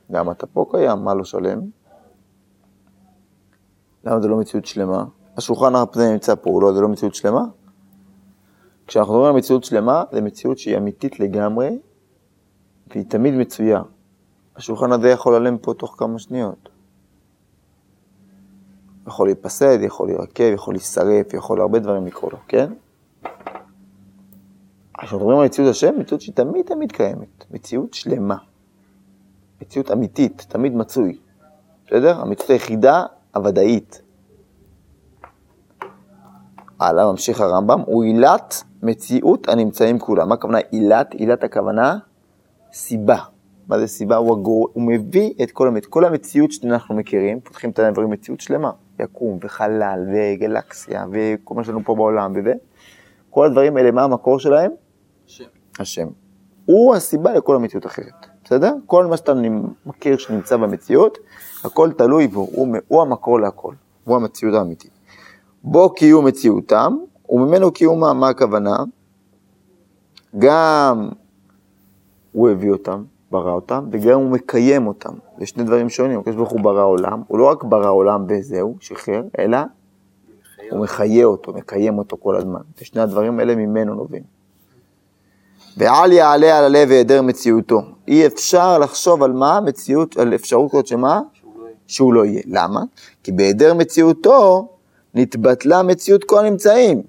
למה 0.09 0.31
אתה 0.31 0.47
פה 0.47 0.65
קיים? 0.71 0.99
מה 0.99 1.13
לא 1.13 1.23
שלם? 1.23 1.59
למה 4.03 4.21
זה 4.21 4.27
לא 4.27 4.37
מציאות 4.37 4.65
שלמה? 4.65 5.05
השולחן 5.37 5.75
הפנימי 5.75 6.11
נמצא 6.11 6.35
פה, 6.35 6.49
הוא 6.49 6.61
לא, 6.61 6.73
זה 6.73 6.81
לא 6.81 6.87
מציאות 6.87 7.15
שלמה? 7.15 7.43
כשאנחנו 8.87 9.13
מדברים 9.13 9.31
על 9.33 9.37
מציאות 9.37 9.63
שלמה, 9.63 10.03
זה 10.11 10.21
מציאות 10.21 10.57
שהיא 10.57 10.77
אמיתית 10.77 11.19
לגמרי, 11.19 11.79
והיא 12.87 13.05
תמיד 13.07 13.33
מצויה. 13.33 13.81
השולחן 14.55 14.91
הזה 14.91 15.09
יכול 15.09 15.33
להיעלם 15.33 15.57
פה 15.57 15.73
תוך 15.73 15.95
כמה 15.97 16.19
שניות. 16.19 16.68
יכול 19.09 19.27
להיפסד, 19.27 19.81
יכול 19.81 20.07
להירקב, 20.07 20.53
יכול 20.53 20.73
להישרף, 20.73 21.33
יכול 21.33 21.61
הרבה 21.61 21.79
דברים 21.79 22.07
לקרות 22.07 22.33
לו, 22.33 22.39
כן? 22.47 22.73
כשאנחנו 24.97 25.17
מדברים 25.17 25.39
על 25.39 25.45
מציאות 25.45 25.69
השם, 25.69 25.99
מציאות 25.99 26.21
שהיא 26.21 26.35
תמיד 26.35 26.65
תמיד 26.65 26.91
קיימת, 26.91 27.45
מציאות 27.51 27.93
שלמה, 27.93 28.37
מציאות 29.61 29.91
אמיתית, 29.91 30.45
תמיד 30.49 30.75
מצוי, 30.75 31.17
בסדר? 31.87 32.21
המציאות 32.21 32.49
היחידה 32.49 33.03
הוודאית. 33.35 34.01
הלאה 36.79 37.11
ממשיך 37.11 37.41
הרמב"ם, 37.41 37.79
הוא 37.85 38.03
עילת 38.03 38.63
מציאות 38.83 39.49
הנמצאים 39.49 39.99
כולם. 39.99 40.29
מה 40.29 40.35
הכוונה 40.35 40.57
עילת? 40.57 41.13
עילת 41.13 41.43
הכוונה 41.43 41.97
סיבה. 42.73 43.17
מה 43.67 43.79
זה 43.79 43.87
סיבה? 43.87 44.15
הוא, 44.15 44.33
הגור... 44.33 44.69
הוא 44.73 44.83
מביא 44.83 45.33
את 45.43 45.51
כל, 45.51 45.67
המת... 45.67 45.85
כל 45.85 46.05
המציאות 46.05 46.51
שאנחנו 46.51 46.95
מכירים, 46.95 47.39
פותחים 47.39 47.69
את 47.69 47.79
הדברים 47.79 48.09
מציאות 48.09 48.41
שלמה, 48.41 48.71
יקום 48.99 49.39
וחלל 49.41 50.05
וגלקסיה 50.13 51.05
וכל 51.11 51.55
מה 51.55 51.63
שלנו 51.63 51.83
פה 51.83 51.95
בעולם 51.95 52.33
וזה. 52.35 52.53
כל 53.29 53.45
הדברים 53.45 53.77
האלה, 53.77 53.91
מה 53.91 54.03
המקור 54.03 54.39
שלהם? 54.39 54.71
השם. 55.27 55.43
השם. 55.79 56.07
הוא 56.65 56.95
הסיבה 56.95 57.33
לכל 57.33 57.55
המציאות 57.55 57.85
אחרת, 57.85 58.25
בסדר? 58.43 58.73
כל 58.85 59.05
מה 59.05 59.17
שאתה 59.17 59.33
מכיר 59.85 60.17
שנמצא 60.17 60.57
במציאות, 60.57 61.17
הכל 61.63 61.91
תלוי 61.91 62.27
בו, 62.27 62.47
הוא, 62.51 62.77
הוא 62.87 63.01
המקור 63.01 63.39
להכל, 63.39 63.73
הוא 64.03 64.15
המציאות 64.15 64.55
האמיתית. 64.55 64.91
בו 65.63 65.93
קיום 65.93 66.25
מציאותם, 66.25 66.97
וממנו 67.29 67.71
קיומם, 67.71 68.17
מה 68.19 68.29
הכוונה? 68.29 68.77
גם 70.37 71.09
הוא 72.31 72.49
הביא 72.49 72.71
אותם, 72.71 73.03
ברא 73.31 73.51
אותם, 73.51 73.85
וגם 73.91 74.19
הוא 74.19 74.29
מקיים 74.29 74.87
אותם. 74.87 75.13
זה 75.39 75.45
שני 75.45 75.63
דברים 75.63 75.89
שונים, 75.89 76.19
הקדוש 76.19 76.35
ברוך 76.35 76.49
הוא 76.49 76.61
ברא 76.61 76.83
עולם, 76.83 77.21
הוא 77.27 77.39
לא 77.39 77.45
רק 77.45 77.63
ברא 77.63 77.91
עולם 77.91 78.25
וזהו, 78.29 78.75
שחרר, 78.79 79.23
אלא 79.39 79.57
הוא 80.71 80.79
מחיה 80.79 81.25
אותו, 81.25 81.53
מקיים 81.53 81.97
אותו 81.97 82.17
כל 82.19 82.35
הזמן. 82.35 82.61
ושני 82.81 83.01
הדברים 83.01 83.39
האלה 83.39 83.55
ממנו 83.55 83.93
נובעים. 83.93 84.23
ואל 85.77 86.11
יעלה 86.11 86.57
על 86.57 86.63
הלב 86.63 86.89
היעדר 86.89 87.21
מציאותו. 87.21 87.81
אי 88.07 88.25
אפשר 88.25 88.79
לחשוב 88.79 89.23
על 89.23 89.31
מה? 89.31 89.59
מציאות, 89.61 90.17
על 90.17 90.35
אפשרות 90.35 90.71
כזאת 90.71 90.87
שמה? 90.87 91.21
שהוא 91.33 91.53
לא 91.57 91.65
יהיה. 91.65 91.75
שהוא 91.87 92.13
לא 92.13 92.25
יהיה. 92.25 92.41
למה? 92.45 92.81
כי 93.23 93.31
בהיעדר 93.31 93.73
מציאותו 93.73 94.67
נתבטלה 95.13 95.83
מציאות 95.83 96.23
כל 96.23 96.45
הנמצאים. 96.45 97.01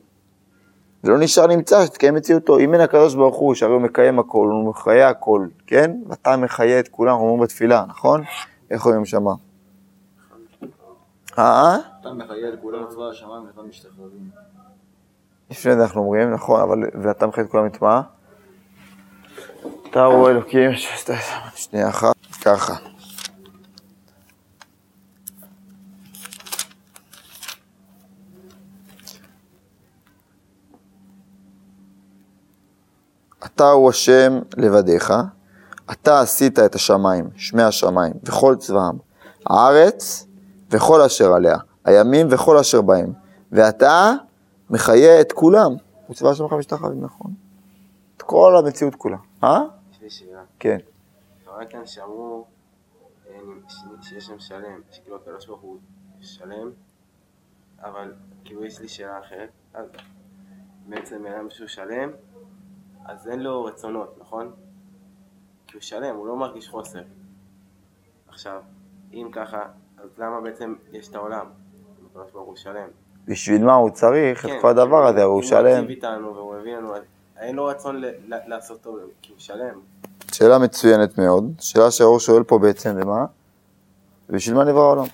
ולא 1.04 1.18
נשאר 1.18 1.46
נמצא 1.46 1.86
שתקיים 1.86 2.14
מציאותו. 2.14 2.58
אם 2.58 2.74
אין 2.74 2.80
הקדוש 2.80 3.14
ברוך 3.14 3.36
הוא, 3.36 3.54
שהרי 3.54 3.72
הוא 3.72 3.82
מקיים 3.82 4.18
הכל, 4.18 4.48
הוא 4.50 4.70
מחיה 4.70 5.08
הכל, 5.08 5.46
כן? 5.66 5.90
ואתה 6.08 6.36
מחיה 6.36 6.80
את 6.80 6.88
כולם, 6.88 7.10
אנחנו 7.10 7.26
אומרים 7.26 7.42
בתפילה, 7.42 7.84
נכון? 7.88 8.22
איך 8.70 8.86
אומרים 8.86 9.04
שמה? 9.04 9.32
אה? 11.38 11.76
אתה 12.00 12.12
מחיה 12.12 12.48
את 12.48 12.58
כולם 12.62 12.86
צבא 12.88 13.04
השמיים 13.04 13.46
ואתה 13.46 13.62
משתחררים. 13.68 14.30
לפני 15.50 15.76
זה 15.76 15.82
אנחנו 15.82 16.00
אומרים, 16.00 16.30
נכון, 16.30 16.60
אבל 16.60 16.82
ואתה 17.02 17.26
מחיה 17.26 17.44
את 17.44 17.50
כולם 17.50 17.66
את 17.66 17.82
מה? 17.82 18.02
אתה 19.90 20.04
הוא 20.04 20.28
אלוקים, 20.28 20.70
שנייה 21.54 21.88
אחת, 21.88 22.14
ככה. 22.44 22.89
אתה 33.60 33.70
הוא 33.70 33.90
השם 33.90 34.38
לבדיך, 34.56 35.12
אתה 35.92 36.20
עשית 36.20 36.58
את 36.58 36.74
השמיים, 36.74 37.30
שמי 37.36 37.62
השמיים, 37.62 38.12
וכל 38.24 38.56
צבאם, 38.56 38.96
הארץ 39.46 40.26
וכל 40.70 41.00
אשר 41.00 41.32
עליה, 41.32 41.56
הימים 41.84 42.26
וכל 42.30 42.56
אשר 42.56 42.82
בהם, 42.82 43.12
ואתה 43.52 44.12
מחיה 44.70 45.20
את 45.20 45.32
כולם. 45.32 45.72
הוא 46.06 46.16
צבא 46.16 46.30
השם 46.30 46.44
משתחווים, 46.58 47.04
נכון? 47.04 47.34
את 48.16 48.22
כל 48.22 48.56
המציאות 48.58 48.94
כולה. 48.94 49.16
אה? 49.44 49.60
יש 49.92 50.00
לי 50.02 50.10
שאלה. 50.10 50.42
כן. 50.58 50.78
רואה 51.46 51.66
כאן 51.66 51.86
שאמרו 51.86 52.44
אה, 53.28 53.34
שיש 54.02 54.26
שם 54.26 54.38
שלם, 54.38 54.80
שכאילו 54.92 55.16
הקדוש 55.16 55.46
ברוך 55.46 55.60
הוא 55.60 55.76
שלם, 56.20 56.70
אבל 57.82 58.12
כאילו 58.44 58.64
יש 58.64 58.80
לי 58.80 58.88
שאלה 58.88 59.18
אחרת. 59.18 59.50
בעצם 60.88 61.22
בן 61.22 61.32
אדם 61.32 61.50
שהוא 61.50 61.68
שלם, 61.68 62.10
אז 63.04 63.28
אין 63.28 63.40
לו 63.40 63.64
רצונות, 63.64 64.16
נכון? 64.20 64.50
כי 65.66 65.76
הוא 65.76 65.82
שלם, 65.82 66.16
הוא 66.16 66.26
לא 66.26 66.36
מרגיש 66.36 66.68
חוסר. 66.68 67.02
עכשיו, 68.28 68.60
אם 69.12 69.28
ככה, 69.32 69.62
אז 69.98 70.08
למה 70.18 70.40
בעצם 70.40 70.74
יש 70.92 71.08
את 71.08 71.14
העולם? 71.14 71.46
הקדוש 72.10 72.32
ברוך 72.32 72.46
הוא 72.46 72.56
שלם. 72.56 72.88
בשביל 73.26 73.64
מה 73.64 73.74
הוא 73.74 73.90
צריך 73.90 74.44
את 74.44 74.50
כן, 74.50 74.58
כל 74.60 74.68
הדבר 74.68 75.06
הזה, 75.06 75.22
הוא 75.22 75.42
שלם. 75.42 75.66
הוא 75.66 75.78
מציב 75.78 75.88
איתנו 75.90 76.34
והוא 76.34 76.54
מביא 76.54 76.76
לנו, 76.76 76.94
אין 77.38 77.56
לו 77.56 77.64
רצון 77.64 78.02
לעשות 78.28 78.80
טוב, 78.82 78.98
כי 79.22 79.32
הוא 79.32 79.40
שלם. 79.40 79.80
שאלה 80.32 80.58
מצוינת 80.58 81.18
מאוד. 81.18 81.52
שאלה 81.60 81.90
שהאור 81.90 82.20
שואל 82.20 82.42
פה 82.42 82.58
בעצם 82.58 82.94
זה 82.94 83.04
מה? 83.04 83.24
בשביל 84.28 84.56
מה 84.56 84.64
נברא 84.64 84.82
העולם? 84.82 85.04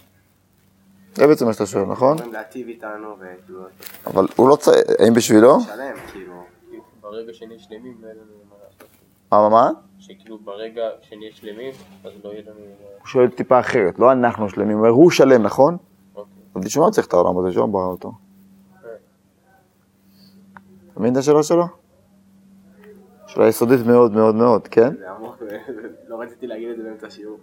זה 1.14 1.26
בעצם 1.26 1.46
מה 1.46 1.52
שאתה 1.52 1.66
שואל, 1.66 1.84
נכון? 1.84 2.12
אומרים 2.12 2.32
להטיב 2.32 2.68
איתנו 2.68 3.16
וכאילו, 3.18 3.62
אבל 4.06 4.26
הוא 4.36 4.48
לא 4.48 4.56
צריך, 4.56 4.78
האם 4.98 5.14
בשבילו? 5.14 5.60
שלם, 5.60 5.96
כאילו. 6.12 6.44
ברגע 7.10 7.32
שנהיה 7.32 7.58
שלמים 7.58 7.96
לא 8.00 8.06
יהיה 8.06 8.14
לנו 8.14 8.32
מה 8.50 8.56
לעשות. 8.64 8.88
מה, 9.32 9.48
מה? 9.48 9.70
שכאילו 9.98 10.38
ברגע 10.38 10.82
שנהיה 11.00 11.32
שלמים, 11.32 11.72
אז 12.04 12.12
לא 12.24 12.30
יהיה 12.30 12.42
לנו... 12.42 12.60
הוא 12.98 13.06
שואל 13.06 13.30
טיפה 13.30 13.60
אחרת, 13.60 13.98
לא 13.98 14.12
אנחנו 14.12 14.48
שלמים, 14.48 14.78
הוא 14.78 14.86
אומר, 14.86 14.88
הוא 14.88 15.10
שלם, 15.10 15.42
נכון? 15.42 15.76
אוקיי. 16.14 16.32
אז 16.54 16.64
בשביל 16.64 16.80
מה 16.80 16.86
הוא 16.86 16.92
צריך 16.92 17.06
את 17.06 17.12
העולם 17.12 17.38
הזה, 17.38 17.52
שלא 17.52 17.66
ברא 17.66 17.86
אותו? 17.86 18.12
אתה 20.92 21.00
מבין 21.00 21.12
את 21.12 21.18
השאלה 21.18 21.42
שלו? 21.42 21.64
שאלה 23.26 23.48
יסודית 23.48 23.86
מאוד 23.86 24.12
מאוד 24.12 24.34
מאוד, 24.34 24.68
כן? 24.68 24.96
זה 24.96 25.10
עמוק, 25.10 25.42
לא 26.08 26.20
רציתי 26.20 26.46
להגיד 26.46 26.68
את 26.68 26.76
זה 26.76 26.82
באמצע 26.82 27.06
השיעור. 27.06 27.38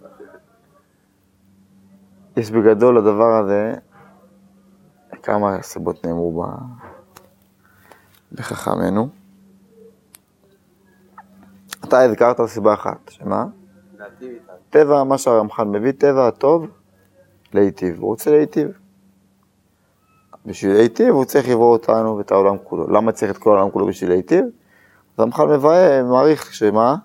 יש 2.36 2.50
בגדול 2.50 2.98
לדבר 2.98 3.32
הזה 3.32 3.74
כמה 5.22 5.62
סיבות 5.62 6.06
נאמרו 6.06 6.42
ב... 6.42 6.46
בחכמינו. 8.32 9.23
אתה 11.88 12.00
הזכרת 12.00 12.40
סיבה 12.46 12.74
אחת, 12.74 13.08
שמה? 13.08 13.44
טבע, 14.70 15.04
מה 15.04 15.18
שהרמח"ל 15.18 15.64
מביא, 15.64 15.92
טבע 15.92 16.28
הטוב, 16.28 16.66
להיטיב. 17.54 17.98
הוא 17.98 18.06
רוצה 18.06 18.30
להיטיב. 18.30 18.68
בשביל 20.46 20.72
להיטיב 20.72 21.08
הוא 21.08 21.24
צריך 21.24 21.48
לברוא 21.48 21.72
אותנו 21.72 22.16
ואת 22.16 22.30
העולם 22.30 22.56
כולו. 22.64 22.90
למה 22.90 23.12
צריך 23.12 23.30
את 23.30 23.38
כל 23.38 23.56
העולם 23.56 23.70
כולו 23.70 23.86
בשביל 23.86 24.10
להיטיב? 24.10 24.44
אז 24.44 25.18
הרמח"ל 25.18 25.46
מבאר, 25.56 26.04
מעריך 26.10 26.54
שמה? 26.54 26.96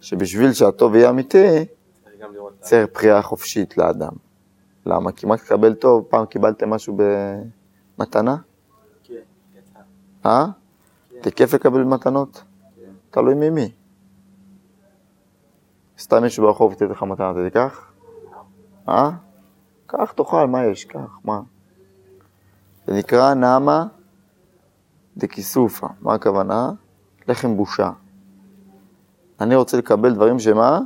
שבשביל 0.00 0.52
שהטוב 0.52 0.94
יהיה 0.94 1.10
אמיתי, 1.10 1.64
צריך 2.60 2.88
בחירה 2.94 3.22
חופשית 3.22 3.78
לאדם. 3.78 4.12
למה? 4.86 5.12
כי 5.12 5.26
מה 5.26 5.36
תקבל 5.36 5.74
טוב? 5.74 6.04
פעם 6.08 6.26
קיבלתם 6.26 6.70
משהו 6.70 6.96
במתנה? 7.98 8.36
כן. 9.04 9.14
אה? 10.26 10.46
זה 11.24 11.30
כיף 11.30 11.54
לקבל 11.54 11.82
מתנות? 11.82 12.42
תלוי 13.10 13.34
ממי. 13.34 13.72
סתם 15.98 16.22
מישהו 16.22 16.46
ברחוב 16.46 16.72
ייתן 16.72 16.86
לך 16.86 17.02
מתנה, 17.02 17.30
אתה 17.30 17.44
תיקח? 17.44 17.92
אה? 18.88 19.10
קח, 19.86 20.12
תאכל, 20.12 20.46
מה 20.46 20.64
יש? 20.64 20.84
קח, 20.84 21.18
מה? 21.24 21.40
זה 22.86 22.94
נקרא 22.94 23.34
נעמה 23.34 23.86
דכיסופה. 25.16 25.86
מה 26.00 26.14
הכוונה? 26.14 26.72
לחם 27.28 27.56
בושה. 27.56 27.90
אני 29.40 29.54
רוצה 29.54 29.76
לקבל 29.76 30.14
דברים 30.14 30.38
שמה? 30.38 30.80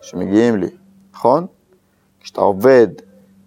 שמגיעים 0.00 0.56
לי, 0.56 0.70
נכון? 1.14 1.46
כשאתה 2.20 2.40
עובד 2.40 2.88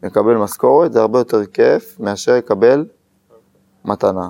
ומקבל 0.04 0.38
משכורת, 0.38 0.94
זה 0.94 1.02
הרבה 1.02 1.20
יותר 1.20 1.46
כיף 1.46 2.00
מאשר 2.00 2.36
לקבל 2.36 2.86
מתנה. 3.86 4.30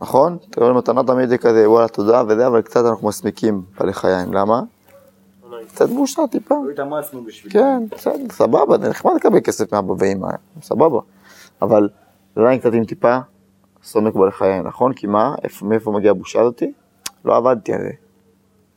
נכון? 0.00 0.38
תקבל 0.50 0.72
מתנה 0.72 1.02
תמיד 1.02 1.28
זה 1.28 1.38
כזה, 1.38 1.70
וואלה, 1.70 1.88
תודה 1.88 2.22
וזה, 2.28 2.46
אבל 2.46 2.62
קצת 2.62 2.84
אנחנו 2.90 3.08
מסמיקים 3.08 3.62
בעלי 3.78 3.92
חיים. 3.92 4.32
למה? 4.32 4.62
קצת 5.68 5.88
בושה 5.88 6.22
טיפה. 6.30 6.54
לא 6.64 6.70
התאמצנו 6.70 7.24
בשביל 7.24 7.52
כן, 7.52 7.82
בסדר, 7.90 8.32
סבבה, 8.32 8.78
זה 8.78 8.88
נחמד 8.88 9.12
לקבל 9.16 9.40
כסף 9.40 9.72
מאבא 9.74 9.94
ואמא, 9.98 10.28
סבבה. 10.62 11.00
אבל 11.62 11.88
זה 12.36 12.40
עדיין 12.42 12.60
קצת 12.60 12.72
עם 12.72 12.84
טיפה 12.84 13.18
סומק 13.82 14.14
בעלי 14.14 14.32
חיים, 14.32 14.66
נכון? 14.66 14.92
כי 14.92 15.06
מה? 15.06 15.34
איפה, 15.44 15.66
מאיפה 15.66 15.92
מגיעה 15.92 16.10
הבושה 16.10 16.40
הזאתי? 16.40 16.72
לא 17.24 17.36
עבדתי 17.36 17.72
על 17.72 17.80
זה. 17.80 17.90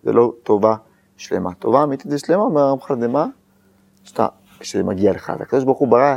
זה 0.03 0.13
לא 0.13 0.33
טובה 0.43 0.75
שלמה. 1.17 1.53
טובה 1.53 1.83
אמיתית 1.83 2.11
זה 2.11 2.19
שלמה, 2.19 2.43
אומר 2.43 2.61
הרמח"ל 2.61 2.99
זה 2.99 3.07
מה? 3.07 3.25
שאתה, 4.03 4.27
שזה 4.61 4.83
מגיע 4.83 5.11
לך. 5.11 5.29
אז 5.29 5.41
הקדוש 5.41 5.63
ברוך 5.63 5.77
הוא 5.77 5.87
ברא 5.87 6.15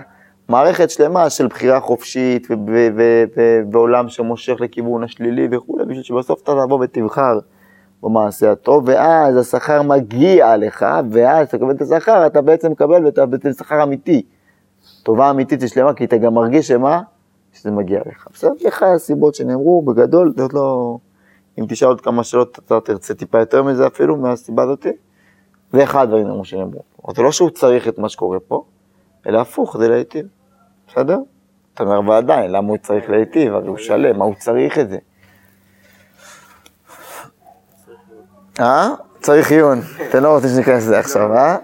מערכת 0.48 0.90
שלמה 0.90 1.30
של 1.30 1.46
בחירה 1.46 1.80
חופשית 1.80 2.48
ועולם 3.72 4.08
שמושך 4.08 4.60
לכיוון 4.60 5.04
השלילי 5.04 5.48
וכולי, 5.50 5.84
בשביל 5.84 6.02
שבסוף 6.02 6.42
אתה 6.42 6.52
תבוא 6.52 6.78
ותבחר 6.84 7.38
במעשה 8.02 8.52
הטוב, 8.52 8.84
ואז 8.88 9.36
השכר 9.36 9.82
מגיע 9.82 10.56
לך, 10.56 10.86
ואז 11.10 11.48
אתה 11.48 11.56
מקבל 11.56 11.70
את 11.70 11.80
השכר, 11.80 12.26
אתה 12.26 12.42
בעצם 12.42 12.72
מקבל 12.72 13.04
ואתה 13.04 13.26
בעצם 13.26 13.52
שכר 13.52 13.82
אמיתי. 13.82 14.22
טובה 15.02 15.30
אמיתית 15.30 15.62
ושלמה, 15.62 15.94
כי 15.94 16.04
אתה 16.04 16.16
גם 16.16 16.34
מרגיש 16.34 16.68
שמה? 16.68 17.02
שזה 17.52 17.70
מגיע 17.70 18.00
לך. 18.06 18.28
בסדר, 18.32 18.50
זה 18.60 18.68
אחד 18.68 18.86
הסיבות 18.94 19.34
שנאמרו, 19.34 19.82
בגדול, 19.82 20.32
זה 20.36 20.42
עוד 20.42 20.52
לא... 20.52 20.98
אם 21.58 21.64
תשאל 21.68 21.88
עוד 21.88 22.00
כמה 22.00 22.24
שאלות, 22.24 22.58
אתה 22.66 22.80
תרצה 22.80 23.14
טיפה 23.14 23.38
יותר 23.38 23.62
מזה 23.62 23.86
אפילו, 23.86 24.16
מהסיבה 24.16 24.62
הזאתי. 24.62 24.92
זה 25.72 25.82
אחד 25.82 26.02
הדברים 26.02 26.26
נאמרו 26.26 26.44
שנאמרו. 26.44 26.82
זה 27.16 27.22
לא 27.22 27.32
שהוא 27.32 27.50
צריך 27.50 27.88
את 27.88 27.98
מה 27.98 28.08
שקורה 28.08 28.40
פה, 28.40 28.64
אלא 29.26 29.40
הפוך, 29.40 29.76
זה 29.78 29.88
להיטיב. 29.88 30.26
בסדר? 30.88 31.18
אתה 31.74 31.82
אומר, 31.82 32.10
ועדיין, 32.10 32.50
למה 32.50 32.68
הוא 32.68 32.76
צריך 32.76 33.10
להיטיב? 33.10 33.54
הרי 33.54 33.68
הוא 33.68 33.76
שלם, 33.76 34.18
מה 34.18 34.24
הוא 34.24 34.34
צריך 34.34 34.78
את 34.78 34.90
זה? 34.90 34.98
אה? 38.60 38.88
צריך 39.20 39.50
עיון. 39.50 39.80
אתם 40.08 40.22
לא 40.22 40.34
רוצים 40.34 40.50
שניכנס 40.50 40.82
לזה 40.82 40.98
עכשיו, 40.98 41.36
אה? 41.36 41.56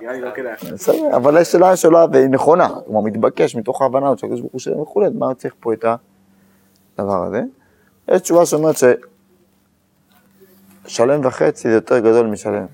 אבל 1.17 1.41
יש 1.41 1.53
שאלה 1.53 1.77
שאלה 1.77 2.07
והיא 2.13 2.27
נכונה, 2.27 2.69
כלומר 2.87 3.01
מתבקש 3.01 3.57
מתוך 3.57 3.83
ההבנה 3.83 4.07
הזאת 4.07 4.19
שהקדוש 4.19 4.41
ברוך 4.41 4.53
הוא 4.53 4.61
שלם 4.61 4.81
וכולי, 4.81 5.07
מה 5.15 5.35
צריך 5.35 5.55
פה 5.61 5.73
את 5.73 5.85
הדבר 6.99 7.25
הזה? 7.25 7.43
יש 8.09 8.21
תשובה 8.21 8.47
שאומרת 8.47 8.75
ששלם 10.87 11.21
וחצי 11.27 11.69
זה 11.69 11.75
יותר 11.75 11.99
גדול 11.99 12.27
משלם. 12.27 12.67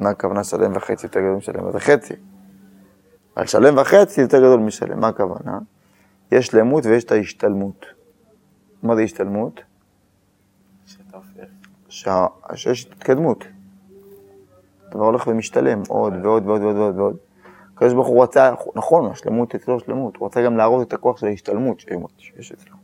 מה 0.00 0.10
הכוונה 0.10 0.44
שלם 0.44 0.76
וחצי 0.76 1.06
יותר 1.06 1.20
גדול 1.20 1.36
משלם? 1.36 1.72
זה 1.72 1.80
חצי. 1.80 2.14
אבל 3.36 3.46
שלם 3.46 3.78
וחצי 3.78 4.20
יותר 4.20 4.38
גדול 4.38 4.60
משלם, 4.60 5.00
מה 5.00 5.08
הכוונה? 5.08 5.58
יש 6.32 6.46
שלמות 6.46 6.86
ויש 6.86 7.04
את 7.04 7.12
ההשתלמות. 7.12 7.86
מה 8.82 8.96
זה 8.96 9.02
השתלמות? 9.02 9.60
שה... 11.94 12.26
שיש 12.54 12.86
התקדמות. 12.86 13.44
הדבר 14.88 15.04
הולך 15.04 15.26
ומשתלם 15.26 15.82
עוד 15.88 16.12
ועוד 16.22 16.46
ועוד 16.46 16.62
ועוד 16.62 16.76
ועוד 16.76 16.98
ועוד. 16.98 17.16
הקדוש 17.74 17.92
ברוך 17.92 18.06
הוא 18.06 18.22
רצה, 18.22 18.54
נכון, 18.74 19.10
השלמות 19.10 19.54
אצלו 19.54 19.80
שלמות, 19.80 20.16
הוא 20.16 20.26
רצה 20.26 20.42
גם 20.42 20.56
להראות 20.56 20.88
את 20.88 20.92
הכוח 20.92 21.16
של 21.16 21.26
ההשתלמות 21.26 21.80
שיש 22.18 22.52
אצלו. 22.52 22.76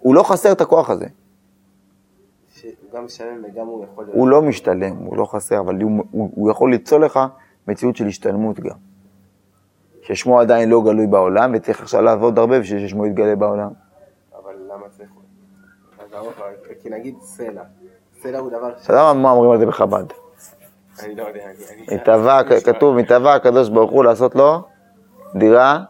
הוא 0.00 0.14
לא 0.14 0.22
חסר 0.22 0.52
את 0.52 0.60
הכוח 0.60 0.90
הזה, 0.90 1.06
גם 2.94 3.06
וגם 3.44 3.66
הוא 3.66 3.84
יכול. 3.84 4.06
הוא 4.12 4.28
לא 4.28 4.42
משתלם, 4.42 4.96
הוא 4.96 5.16
לא 5.16 5.24
חסר, 5.24 5.60
אבל 5.60 5.80
הוא, 5.82 6.04
הוא, 6.10 6.30
הוא 6.34 6.50
יכול 6.50 6.70
ליצור 6.70 6.98
לך 6.98 7.20
מציאות 7.68 7.96
של 7.96 8.06
השתלמות 8.06 8.60
גם. 8.60 8.76
ששמו 10.02 10.40
עדיין 10.40 10.68
לא 10.68 10.82
גלוי 10.84 11.06
בעולם, 11.06 11.52
וצריך 11.54 11.80
עכשיו 11.80 12.02
לעבוד 12.02 12.38
הרבה 12.38 12.60
בשביל 12.60 12.88
ששמו 12.88 13.06
יתגלה 13.06 13.36
בעולם. 13.36 13.70
אבל 14.42 14.54
למה 14.68 14.88
צריך? 14.88 15.10
כי 16.82 16.90
נגיד 16.90 17.14
סלע. 17.20 17.62
סלע 18.22 18.38
הוא 18.38 18.50
דבר. 18.50 18.72
אתה 18.84 18.92
יודע 18.92 19.12
מה 19.12 19.30
אומרים 19.30 19.50
על 19.50 19.58
זה 19.58 19.66
בחב"ד? 19.66 20.04
אני 21.02 21.14
לא 21.14 21.22
יודע, 21.22 21.40
אני... 21.44 21.88
אני- 22.58 22.60
כתוב, 22.64 22.98
נתאווה 22.98 23.34
הקדוש 23.34 23.68
ברוך 23.68 23.90
הוא 23.90 24.04
לעשות 24.04 24.34
לו 24.34 24.62
דירה 25.34 25.84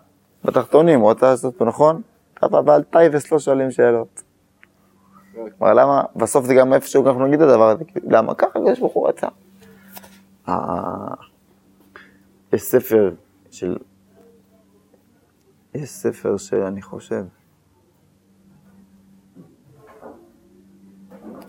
בתחתונים, 0.44 1.00
הוא 1.00 1.10
רצה 1.10 1.30
לעשות 1.30 1.56
פה, 1.56 1.64
נכון? 1.64 2.02
נתאווה 2.36 2.60
ועל 2.66 2.82
תאוות 2.82 3.32
לא 3.32 3.38
שואלים 3.38 3.70
שאלות. 3.70 4.22
כלומר, 5.58 5.74
למה, 5.74 6.02
בסוף 6.16 6.44
זה 6.44 6.54
גם 6.54 6.72
איפשהו 6.72 7.06
אנחנו 7.06 7.26
נגיד 7.26 7.42
את 7.42 7.48
הדבר 7.48 7.68
הזה, 7.68 7.84
למה? 8.08 8.34
ככה 8.34 8.48
הקדוש 8.48 8.78
ברוך 8.78 8.92
הוא 8.92 9.08
רצה. 9.08 9.26
אה, 10.48 10.54
יש 12.52 12.62
ספר 12.62 13.10
של, 13.50 13.76
יש 15.74 15.90
ספר 15.90 16.36
שאני 16.36 16.82
חושב, 16.82 17.22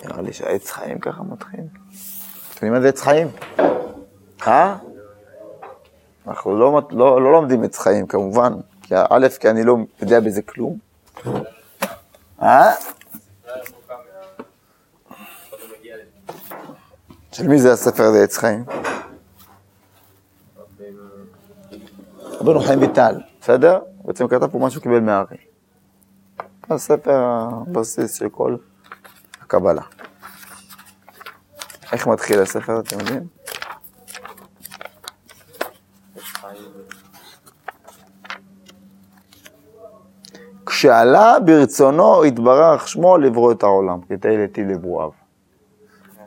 נראה 0.03 0.21
לי 0.21 0.33
שהעץ 0.33 0.71
חיים 0.71 0.99
ככה 0.99 1.23
מתחיל. 1.23 1.59
אתם 1.59 2.65
יודעים 2.65 2.73
מה 2.73 2.81
זה 2.81 2.89
עץ 2.89 3.01
חיים? 3.01 3.27
אה? 4.47 4.75
אנחנו 6.27 6.59
לא, 6.59 6.81
לא, 6.91 7.21
לא 7.21 7.31
לומדים 7.31 7.63
עץ 7.63 7.79
חיים 7.79 8.07
כמובן, 8.07 8.53
כי 8.81 8.95
א', 9.09 9.27
כי 9.39 9.49
אני 9.49 9.63
לא 9.63 9.77
יודע 10.01 10.19
בזה 10.19 10.41
כלום. 10.41 10.77
אה? 12.41 12.71
של 17.31 17.47
מי 17.47 17.59
זה 17.59 17.73
הספר 17.73 18.03
הזה, 18.03 18.23
עץ 18.23 18.37
חיים? 18.37 18.63
רבנו 22.43 22.59
חיים 22.59 22.81
ויטל, 22.81 23.21
בסדר? 23.41 23.79
בעצם 24.03 24.27
כתב 24.27 24.47
פה 24.47 24.57
מה 24.57 24.69
שהוא 24.69 24.83
קיבל 24.83 24.99
מהארי. 24.99 25.37
הספר 26.69 27.23
הבסיס 27.23 28.13
של 28.13 28.29
כל 28.29 28.55
הקבלה. 29.53 29.81
איך 31.91 32.07
מתחיל 32.07 32.39
הספר, 32.39 32.79
אתם 32.79 32.99
יודעים? 32.99 33.23
כשעלה 40.65 41.35
ברצונו 41.45 42.23
התברך 42.23 42.87
שמו 42.87 43.17
לברוא 43.17 43.51
את 43.51 43.63
העולם, 43.63 43.99
כדי 44.09 44.37
להטיל 44.37 44.67
לברואיו. 44.71 45.09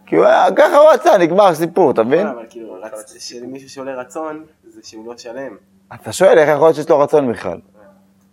כי 0.07 0.17
הוא 0.17 0.25
היה, 0.25 0.47
ככה 0.57 0.77
הוא 0.77 0.89
רצה, 0.93 1.19
נגמר 1.19 1.47
הסיפור, 1.47 1.91
אתה 1.91 2.03
מבין? 2.03 2.27
אבל 2.27 2.47
כאילו, 2.51 2.77
שלמישהו 3.19 3.69
שעולה 3.71 3.95
רצון, 4.01 4.45
זה 4.69 4.81
שהוא 4.85 5.07
לא 5.07 5.17
שלם. 5.19 5.57
אתה 5.95 6.13
שואל 6.13 6.39
איך 6.39 6.49
יכול 6.49 6.67
להיות 6.67 6.77
שיש 6.77 6.89
לו 6.91 6.99
רצון 7.01 7.33
בכלל. 7.33 7.61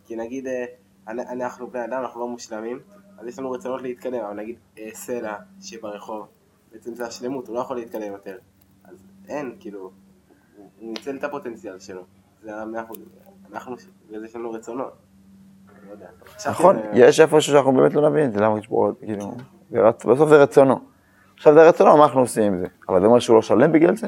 כי 0.07 0.15
נגיד, 0.15 0.47
אה, 0.47 0.65
אנ- 1.07 1.19
אנחנו 1.19 1.67
בני 1.67 1.85
אדם, 1.85 2.01
אנחנו 2.01 2.19
לא 2.19 2.27
מושלמים, 2.27 2.79
אז 3.23 3.27
יש 3.29 3.39
לנו 3.39 3.51
רצונות 3.51 3.81
להתקדם, 3.81 4.23
אבל 4.25 4.33
נגיד 4.33 4.55
אה, 4.77 4.89
סלע 4.93 5.35
שברחוב, 5.61 6.27
בעצם 6.71 6.95
זה 6.95 7.05
השלמות, 7.05 7.47
הוא 7.47 7.55
לא 7.55 7.59
יכול 7.61 7.75
להתקדם 7.75 8.11
יותר. 8.11 8.37
אז 8.83 8.95
אין, 9.29 9.55
כאילו, 9.59 9.79
הוא- 9.79 9.91
ניצל 10.81 11.15
את 11.15 11.23
הפוטנציאל 11.23 11.79
שלו. 11.79 12.01
זה 12.43 12.63
אנחנו, 12.63 12.95
אנחנו, 13.51 13.75
בגלל 14.07 14.25
יש 14.25 14.35
לנו 14.35 14.51
רצונות. 14.51 14.93
לא 15.89 15.95
נכון, 16.49 16.75
יש 16.93 17.19
איפשהו 17.19 17.53
שאנחנו 17.53 17.71
באמת 17.71 17.93
לא 17.93 18.09
נבין 18.09 18.27
את 18.27 18.33
זה, 18.33 18.39
למה 18.39 18.59
יש 18.59 18.67
פה, 18.67 18.91
כאילו, 18.99 19.35
בסוף 19.71 20.29
זה 20.29 20.43
רצונו. 20.43 20.79
עכשיו 21.35 21.53
זה 21.53 21.69
רצונו, 21.69 21.97
מה 21.97 22.03
אנחנו 22.05 22.19
עושים 22.19 22.53
עם 22.53 22.59
זה? 22.59 22.67
אבל 22.89 22.99
זה 23.01 23.05
אומר 23.07 23.19
שהוא 23.19 23.35
לא 23.35 23.41
שלם 23.41 23.71
בגלל 23.71 23.95
זה? 23.95 24.07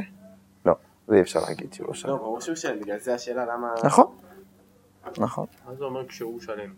לא, 0.65 0.73
זה 1.07 1.15
אי 1.15 1.21
אפשר 1.21 1.39
להגיד 1.47 1.73
שהוא 1.73 1.87
לא 1.87 1.93
שלם. 1.93 2.09
לא, 2.11 2.17
ברור 2.17 2.41
שהוא 2.41 2.55
שלם, 2.55 2.79
בגלל 2.79 2.99
זה 2.99 3.13
השאלה 3.13 3.45
למה... 3.45 3.73
נכון, 3.83 4.05
נכון. 5.17 5.45
מה 5.65 5.75
זה 5.75 5.83
אומר 5.83 6.07
כשהוא 6.07 6.39
שלם? 6.41 6.73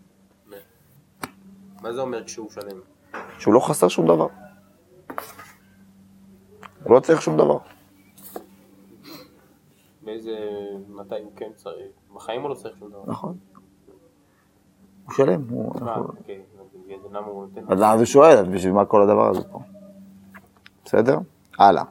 מה 1.82 1.94
זה 1.94 2.02
אומר 2.02 2.24
כשהוא 2.24 2.50
שלם? 2.52 2.80
שהוא 3.40 3.54
לא 3.54 3.60
חסר 3.60 3.88
שום 3.88 4.06
דבר. 4.06 4.28
הוא 6.84 6.96
לא 6.96 7.00
צריך 7.00 7.22
שום 7.22 7.38
דבר. 7.38 7.58
באיזה... 10.02 10.36
מתי 10.90 11.16
הוא 11.24 11.32
כן 11.36 11.50
צריך? 11.56 11.88
בחיים 12.16 12.42
הוא 12.42 12.50
לא 12.50 12.56
צריך 12.56 12.78
שום 12.80 12.90
דבר. 12.90 13.04
נכון. 13.08 13.38
הוא 15.06 15.14
שלם, 15.14 15.42
הוא... 15.50 15.76
אה, 15.88 15.98
אוקיי. 15.98 16.42
זה 16.88 17.08
למה 17.12 17.28
הוא? 17.28 17.46
אז 17.70 17.82
אז 17.82 18.08
שואל, 18.08 18.38
אז 18.38 18.48
בשביל 18.48 18.74
מה 18.74 18.86
כל 18.86 19.02
הדבר 19.02 19.30
הזה 19.30 19.44
פה? 19.52 19.60
בסדר? 20.86 21.18
הלאה. 21.60 21.84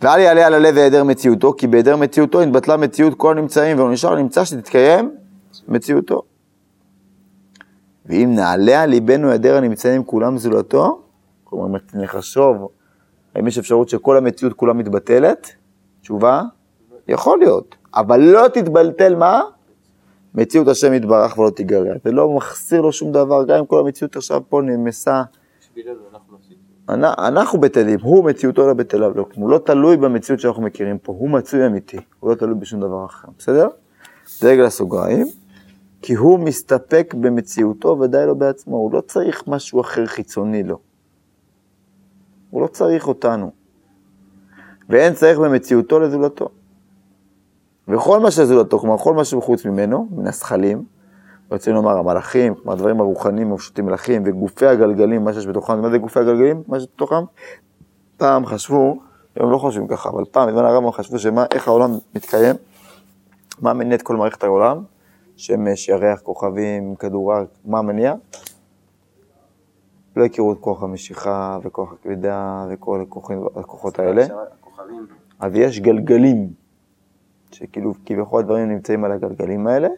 ואל 0.00 0.18
יעלה 0.20 0.46
על 0.46 0.54
הלב 0.54 0.74
בהיעדר 0.74 1.04
מציאותו, 1.04 1.54
כי 1.58 1.66
בהיעדר 1.66 1.96
מציאותו 1.96 2.40
התבטלה 2.40 2.76
מציאות 2.76 3.14
כל 3.16 3.38
הנמצאים, 3.38 3.78
ולא 3.78 3.92
נשאר 3.92 4.14
נמצא 4.14 4.44
שתתקיים 4.44 5.16
מציאותו. 5.68 6.22
ואם 8.06 8.34
נעלה 8.34 8.82
על 8.82 8.90
ליבנו 8.90 9.28
היעדר 9.28 9.56
הנמצאים 9.56 10.04
כולם 10.04 10.38
זולתו, 10.38 11.02
כלומר, 11.44 11.66
אם 11.66 12.00
נחשוב, 12.02 12.68
האם 13.34 13.46
יש 13.46 13.58
אפשרות 13.58 13.88
שכל 13.88 14.16
המציאות 14.16 14.52
כולה 14.52 14.72
מתבטלת? 14.72 15.50
תשובה, 16.00 16.42
יכול 17.08 17.38
להיות, 17.38 17.76
אבל 17.94 18.20
לא 18.20 18.48
תתבלטל 18.48 19.14
מה? 19.14 19.42
מציאות 20.34 20.68
השם 20.68 20.92
יתברך 20.92 21.38
ולא 21.38 21.50
תיגרע. 21.50 21.94
זה 22.04 22.12
לא 22.12 22.30
מחסיר 22.30 22.80
לו 22.80 22.92
שום 22.92 23.12
דבר, 23.12 23.44
גם 23.44 23.58
אם 23.58 23.66
כל 23.66 23.80
המציאות 23.80 24.16
עכשיו 24.16 24.42
פה 24.48 24.62
נמסה. 24.62 25.22
אנחנו 26.88 27.60
בטלים, 27.60 28.00
הוא 28.02 28.24
מציאותו 28.24 28.66
לא 28.66 28.74
בטלה 28.74 29.12
כלום. 29.12 29.26
הוא 29.34 29.50
לא 29.50 29.58
תלוי 29.58 29.96
במציאות 29.96 30.40
שאנחנו 30.40 30.62
מכירים 30.62 30.98
פה, 30.98 31.12
הוא 31.12 31.30
מצוי 31.30 31.66
אמיתי, 31.66 31.98
הוא 32.20 32.30
לא 32.30 32.34
תלוי 32.34 32.54
בשום 32.54 32.80
דבר 32.80 33.04
אחר, 33.04 33.28
בסדר? 33.38 33.68
דרג 34.42 34.58
לסוגריים, 34.58 35.26
כי 36.06 36.14
הוא 36.14 36.38
מסתפק 36.38 37.14
במציאותו 37.20 37.96
ודי 38.00 38.26
לו 38.26 38.36
בעצמו, 38.36 38.76
הוא 38.76 38.92
לא 38.92 39.00
צריך 39.00 39.48
משהו 39.48 39.80
אחר 39.80 40.06
חיצוני 40.06 40.62
לו. 40.62 40.78
הוא 42.50 42.62
לא 42.62 42.66
צריך 42.66 43.08
אותנו. 43.08 43.50
ואין 44.88 45.14
צריך 45.14 45.38
במציאותו 45.38 46.00
לזולתו. 46.00 46.48
וכל 47.88 48.20
מה 48.20 48.30
שזולתו, 48.30 48.78
כלומר 48.78 48.98
כל 48.98 49.14
מה 49.14 49.24
שהוא 49.24 49.42
חוץ 49.42 49.66
ממנו, 49.66 50.08
מן 50.10 50.26
הזכלים, 50.26 50.84
רוצים 51.50 51.74
לומר 51.74 51.98
המלאכים, 51.98 52.54
כלומר 52.54 52.72
הדברים 52.72 53.00
הרוחניים 53.00 53.50
המפשוטים 53.50 53.86
מלאכים, 53.86 54.22
וגופי 54.26 54.66
הגלגלים, 54.66 55.24
מה 55.24 55.32
שיש 55.32 55.46
בתוכם, 55.46 55.80
מה 55.80 55.90
זה 55.90 55.98
גופי 55.98 56.20
הגלגלים? 56.20 56.62
מה 56.68 56.80
שיש 56.80 56.88
בתוכם? 56.94 57.24
פעם 58.16 58.46
חשבו, 58.46 59.00
היום 59.36 59.50
לא 59.50 59.58
חושבים 59.58 59.88
ככה, 59.88 60.08
אבל 60.08 60.24
פעם, 60.30 60.48
בזמן 60.48 60.64
הרמב"ם 60.64 60.92
חשבו 60.92 61.18
שמה, 61.18 61.44
איך 61.50 61.68
העולם 61.68 61.90
מתקיים, 62.14 62.56
מה 63.60 63.72
מניע 63.72 63.96
את 63.96 64.02
כל 64.02 64.16
מערכת 64.16 64.44
העולם, 64.44 64.93
שמש, 65.36 65.88
ירח, 65.88 66.20
כוכבים, 66.20 66.94
כדור 66.94 67.32
הארץ, 67.32 67.48
מה 67.64 67.82
מניע? 67.82 68.14
לא 70.16 70.24
הכירו 70.24 70.52
את 70.52 70.58
כוח 70.60 70.82
המשיכה, 70.82 71.58
וכוח 71.62 71.92
הכבידה, 71.92 72.66
וכל 72.70 73.00
הכוחים- 73.00 73.46
הכוחות 73.56 73.98
האלה. 73.98 74.24
הכוכבים. 74.24 75.06
אז 75.40 75.52
יש 75.54 75.80
גלגלים, 75.80 76.52
שכאילו 77.52 77.92
כביכול 78.06 78.40
הדברים 78.40 78.68
נמצאים 78.68 79.04
על 79.04 79.12
הגלגלים 79.12 79.66
האלה, 79.66 79.88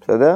בסדר? 0.00 0.34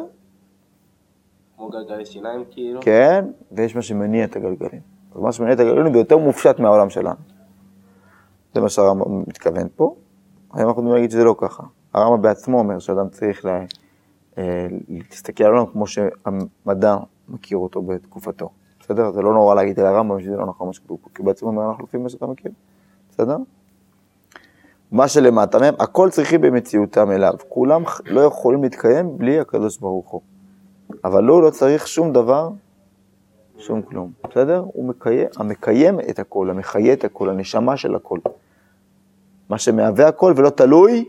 כמו 1.57 1.69
גלגלי 1.69 2.07
שיניים 2.07 2.45
כאילו. 2.51 2.81
כן, 2.83 3.25
ויש 3.53 3.77
מה 3.77 3.83
שמניע 3.83 4.25
את 4.25 4.37
הגלגלים. 4.37 4.81
אז 5.15 5.21
מה 5.21 5.33
שמניע 5.33 5.53
את 5.55 5.61
הגלגלים 5.61 5.93
זה 5.93 5.99
יותר 5.99 6.19
מופשט 6.19 6.59
מהעולם 6.59 6.91
שלנו. 6.91 7.17
זה 8.55 8.61
מה 8.61 8.69
שהרמב"ם 8.69 9.19
מתכוון 9.21 9.69
פה. 9.77 9.95
היום 10.55 10.69
אנחנו 10.69 10.95
להגיד 10.95 11.11
שזה 11.11 11.25
לא 11.25 11.35
ככה. 11.39 11.63
הרמב"ם 11.95 12.23
בעצמו 12.23 12.59
אומר 12.59 12.79
שאדם 12.79 13.09
צריך 13.09 13.45
לה, 13.45 13.65
להסתכל 14.89 15.45
על 15.45 15.51
העולם 15.51 15.73
כמו 15.73 15.87
שהמדע 15.87 16.97
מכיר 17.29 17.59
אותו 17.59 17.83
בתקופתו. 17.83 18.51
בסדר? 18.81 19.13
זה 19.13 19.23
לא 19.23 19.35
נורא 19.35 19.55
להגיד 19.55 19.81
על 19.81 19.87
הרמב"ם 19.87 20.21
שזה 20.21 20.37
לא 20.37 20.47
נכון 20.47 20.67
מה 20.67 20.73
שכתוב 20.73 20.99
פה, 21.03 21.11
כי 21.15 21.23
בעצמו 21.23 21.49
אומר 21.49 21.69
אנחנו 21.69 21.85
לפי 21.85 21.97
מה 21.97 22.09
שאתה 22.09 22.27
מכיר. 22.27 22.53
בסדר? 23.11 23.37
מה 24.93 25.09
שלמטה 25.09 25.59
מהם, 25.59 25.75
הכל 25.79 26.11
צריכים 26.11 26.41
במציאותם 26.41 27.11
אליו. 27.11 27.33
כולם 27.49 27.83
לא 28.07 28.21
יכולים 28.21 28.63
להתקיים 28.63 29.19
בלי 29.19 29.41
הקדוש 29.41 29.79
ברוך 29.79 30.11
הוא. 30.11 30.21
אבל 31.05 31.25
הוא 31.25 31.43
לא 31.43 31.51
צריך 31.51 31.89
שום 31.89 32.13
דבר, 32.13 32.51
שום 33.59 33.83
כלום, 33.83 34.13
בסדר? 34.31 34.65
הוא 34.73 34.89
מקיים, 34.89 35.29
המקיים 35.37 36.01
את 36.01 36.19
הכל, 36.19 36.51
המחיה 36.51 36.93
את 36.93 37.05
הכל, 37.05 37.31
הנשמה 37.31 37.77
של 37.77 37.95
הכל. 37.95 38.19
מה 39.49 39.59
שמהווה 39.59 40.09
הכל 40.09 40.33
ולא 40.37 40.51
תלוי 40.51 41.05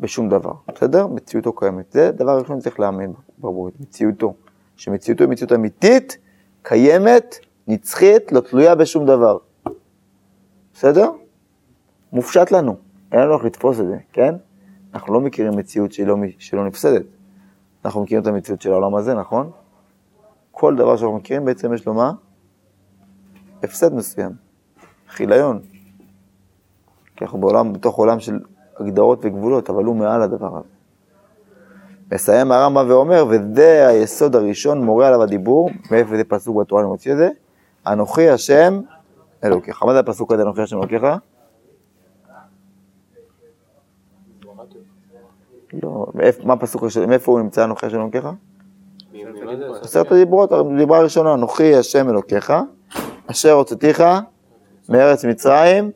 בשום 0.00 0.28
דבר, 0.28 0.52
בסדר? 0.74 1.06
מציאותו 1.06 1.52
קיימת. 1.52 1.92
זה 1.92 2.10
דבר 2.12 2.38
ראשון 2.38 2.60
שצריך 2.60 2.80
להאמין 2.80 3.12
ברבורית, 3.38 3.80
מציאותו. 3.80 4.34
שמציאותו 4.76 5.24
היא 5.24 5.30
מציאות 5.30 5.52
אמיתית, 5.52 6.18
קיימת, 6.62 7.38
נצחית, 7.68 8.32
לא 8.32 8.40
תלויה 8.40 8.74
בשום 8.74 9.06
דבר. 9.06 9.38
בסדר? 10.74 11.10
מופשט 12.12 12.50
לנו, 12.50 12.76
אין 13.12 13.20
לנו 13.20 13.34
איך 13.34 13.44
לתפוס 13.44 13.80
את 13.80 13.86
זה, 13.86 13.96
כן? 14.12 14.34
אנחנו 14.94 15.14
לא 15.14 15.20
מכירים 15.20 15.56
מציאות 15.56 15.92
שהיא 15.92 16.06
לא, 16.06 16.16
שלא 16.38 16.66
נפסדת. 16.66 17.06
אנחנו 17.84 18.02
מכירים 18.02 18.22
את 18.22 18.28
המציאות 18.28 18.62
של 18.62 18.72
העולם 18.72 18.94
הזה, 18.94 19.14
נכון? 19.14 19.50
כל 20.50 20.76
דבר 20.76 20.96
שאנחנו 20.96 21.16
מכירים 21.16 21.44
בעצם 21.44 21.74
יש 21.74 21.86
לו 21.86 21.94
מה? 21.94 22.12
הפסד 23.62 23.94
מסוים, 23.94 24.32
חיליון. 25.08 25.60
כי 27.16 27.24
אנחנו 27.24 27.40
בעולם, 27.40 27.72
בתוך 27.72 27.96
עולם 27.96 28.20
של 28.20 28.38
הגדרות 28.80 29.18
וגבולות, 29.22 29.70
אבל 29.70 29.84
הוא 29.84 29.96
מעל 29.96 30.22
הדבר 30.22 30.56
הזה. 30.56 30.68
מסיים 32.12 32.52
הרמב"ם 32.52 32.86
ואומר, 32.88 33.24
וזה 33.28 33.88
היסוד 33.88 34.36
הראשון, 34.36 34.84
מורה 34.84 35.08
עליו 35.08 35.22
הדיבור, 35.22 35.70
מאיפה 35.90 36.16
זה 36.16 36.24
פסוק 36.24 36.56
בתורה 36.56 36.82
אני 36.82 36.90
מוציא 36.90 37.12
את 37.12 37.16
זה? 37.16 37.28
אנוכי 37.86 38.28
השם 38.28 38.80
אלוקיך. 39.44 39.82
מה 39.82 39.92
זה 39.92 39.98
הפסוק 39.98 40.32
הזה, 40.32 40.42
אנוכי 40.42 40.62
השם 40.62 40.78
אלוקיך? 40.78 41.02
לא, 45.82 46.06
מה 46.44 46.52
הפסוק 46.52 46.84
מאיפה 47.08 47.32
הוא 47.32 47.40
נמצא 47.40 47.64
אנוכי 47.64 47.86
השם 47.86 48.00
אלוקיך? 48.00 48.28
עשרת 49.82 50.12
הדיברות, 50.12 50.52
הדיברה 50.52 50.98
הראשונה, 50.98 51.34
אנוכי 51.34 51.74
השם 51.74 52.10
אלוקיך, 52.10 52.52
אשר 53.26 53.52
הוצאתיך 53.52 54.02
מארץ 54.88 55.24
מצרים, 55.24 55.90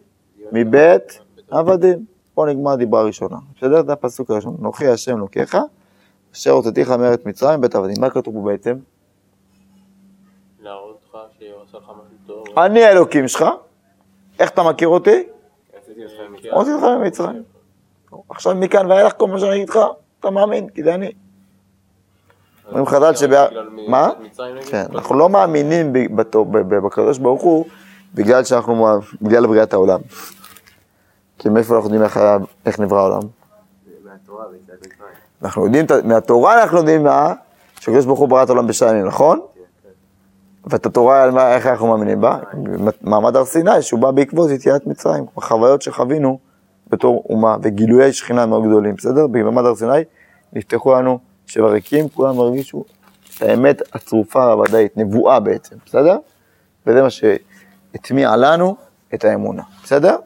מבית 0.53 1.21
עבדים. 1.51 2.14
פה 2.35 2.47
נגמר 2.47 2.71
הדיברה 2.71 3.01
הראשונה. 3.01 3.37
בסדר? 3.57 3.83
זה 3.87 3.93
הפסוק 3.93 4.31
הראשון. 4.31 4.57
אנוכי 4.61 4.89
השם 4.89 5.17
אלוקיך, 5.17 5.57
אשר 6.35 6.51
הוצאתיך 6.51 6.91
מארץ 6.91 7.21
מצרים, 7.27 7.61
בית 7.61 7.75
עבדים. 7.75 7.97
מה 8.01 8.11
כתוב 8.11 8.35
פה 8.35 8.41
בעצם? 8.45 8.75
אני 12.59 12.85
האלוקים 12.85 13.29
שלך, 13.29 13.45
איך 14.39 14.51
אתה 14.51 14.63
מכיר 14.63 14.89
אותי? 14.89 15.23
עשיתי 15.83 16.01
אותך 16.05 16.15
עם 16.27 16.35
הוצאתי 16.53 16.73
אותך 16.75 16.85
ממצרים. 17.05 17.43
עכשיו 18.29 18.55
מכאן 18.55 18.91
ואילך 18.91 19.13
כל 19.17 19.27
מה 19.29 19.39
שאני 19.39 19.55
אגיד 19.57 19.69
לך, 19.69 19.79
אתה 20.21 20.31
מאמין, 20.31 20.69
כי 20.69 20.83
זה 20.83 20.95
אני. 20.95 21.13
אומרים 22.69 22.87
חז"ל 22.87 23.13
בגלל 23.51 23.69
מ- 23.69 23.91
מה? 23.91 24.09
כן, 24.71 24.85
אנחנו 24.95 25.15
לא 25.19 25.29
מאמינים 25.29 25.93
בקדוש 26.85 27.19
ברוך 27.19 27.43
הוא 27.43 27.67
בגלל 28.15 28.45
שאנחנו, 28.45 28.87
בגלל 29.23 29.47
בריאת 29.47 29.73
העולם. 29.73 30.01
כי 31.45 31.49
מאיפה 31.49 31.75
אנחנו 31.75 31.87
יודעים 31.87 32.03
איך, 32.03 32.17
היה, 32.17 32.39
איך 32.67 32.81
נברא 32.81 32.99
העולם? 33.01 33.21
אנחנו 35.43 35.65
יודעים, 35.65 35.87
מהתורה 36.05 36.63
אנחנו 36.63 36.79
יודעים 36.79 37.03
מה? 37.03 37.35
שהקדוש 37.81 38.05
ברוך 38.07 38.19
הוא 38.19 38.29
ברא 38.29 38.43
את 38.43 38.49
העולם 38.49 38.67
בשעה 38.67 38.91
ימים, 38.91 39.07
נכון? 39.07 39.41
ואת 40.67 40.87
התורה, 40.87 41.23
על 41.23 41.31
מה- 41.31 41.55
איך 41.55 41.67
אנחנו 41.67 41.87
מאמינים 41.87 42.21
בה? 42.21 42.39
מעמד 43.03 43.37
הר 43.37 43.45
סיני, 43.45 43.83
שהוא 43.83 44.01
בא 44.01 44.11
בעקבות 44.11 44.51
יציאת 44.51 44.87
מצרים, 44.87 45.25
החוויות 45.37 45.83
שחווינו 45.83 46.39
בתור 46.91 47.25
אומה, 47.31 47.57
וגילויי 47.63 48.13
שכינה 48.13 48.47
מאוד 48.47 48.65
גדולים, 48.67 48.95
בסדר? 48.95 49.27
במעמד 49.27 49.65
הר 49.65 49.75
סיני 49.75 50.05
נפתחו 50.53 50.93
לנו 50.95 51.19
שבע 51.47 51.69
ריקים, 51.69 52.09
כולם 52.09 52.39
הרגישו 52.41 52.85
את 53.37 53.43
האמת 53.43 53.83
הצרופה 53.95 54.53
הוודאית, 54.53 54.97
נבואה 54.97 55.41
בעצם, 55.41 55.77
בסדר? 55.87 56.19
וזה 56.87 57.03
מה 57.03 57.09
שהטמיע 57.11 58.37
לנו 58.37 58.77
את 59.15 59.25
האמונה, 59.25 59.63
בסדר? 59.85 60.17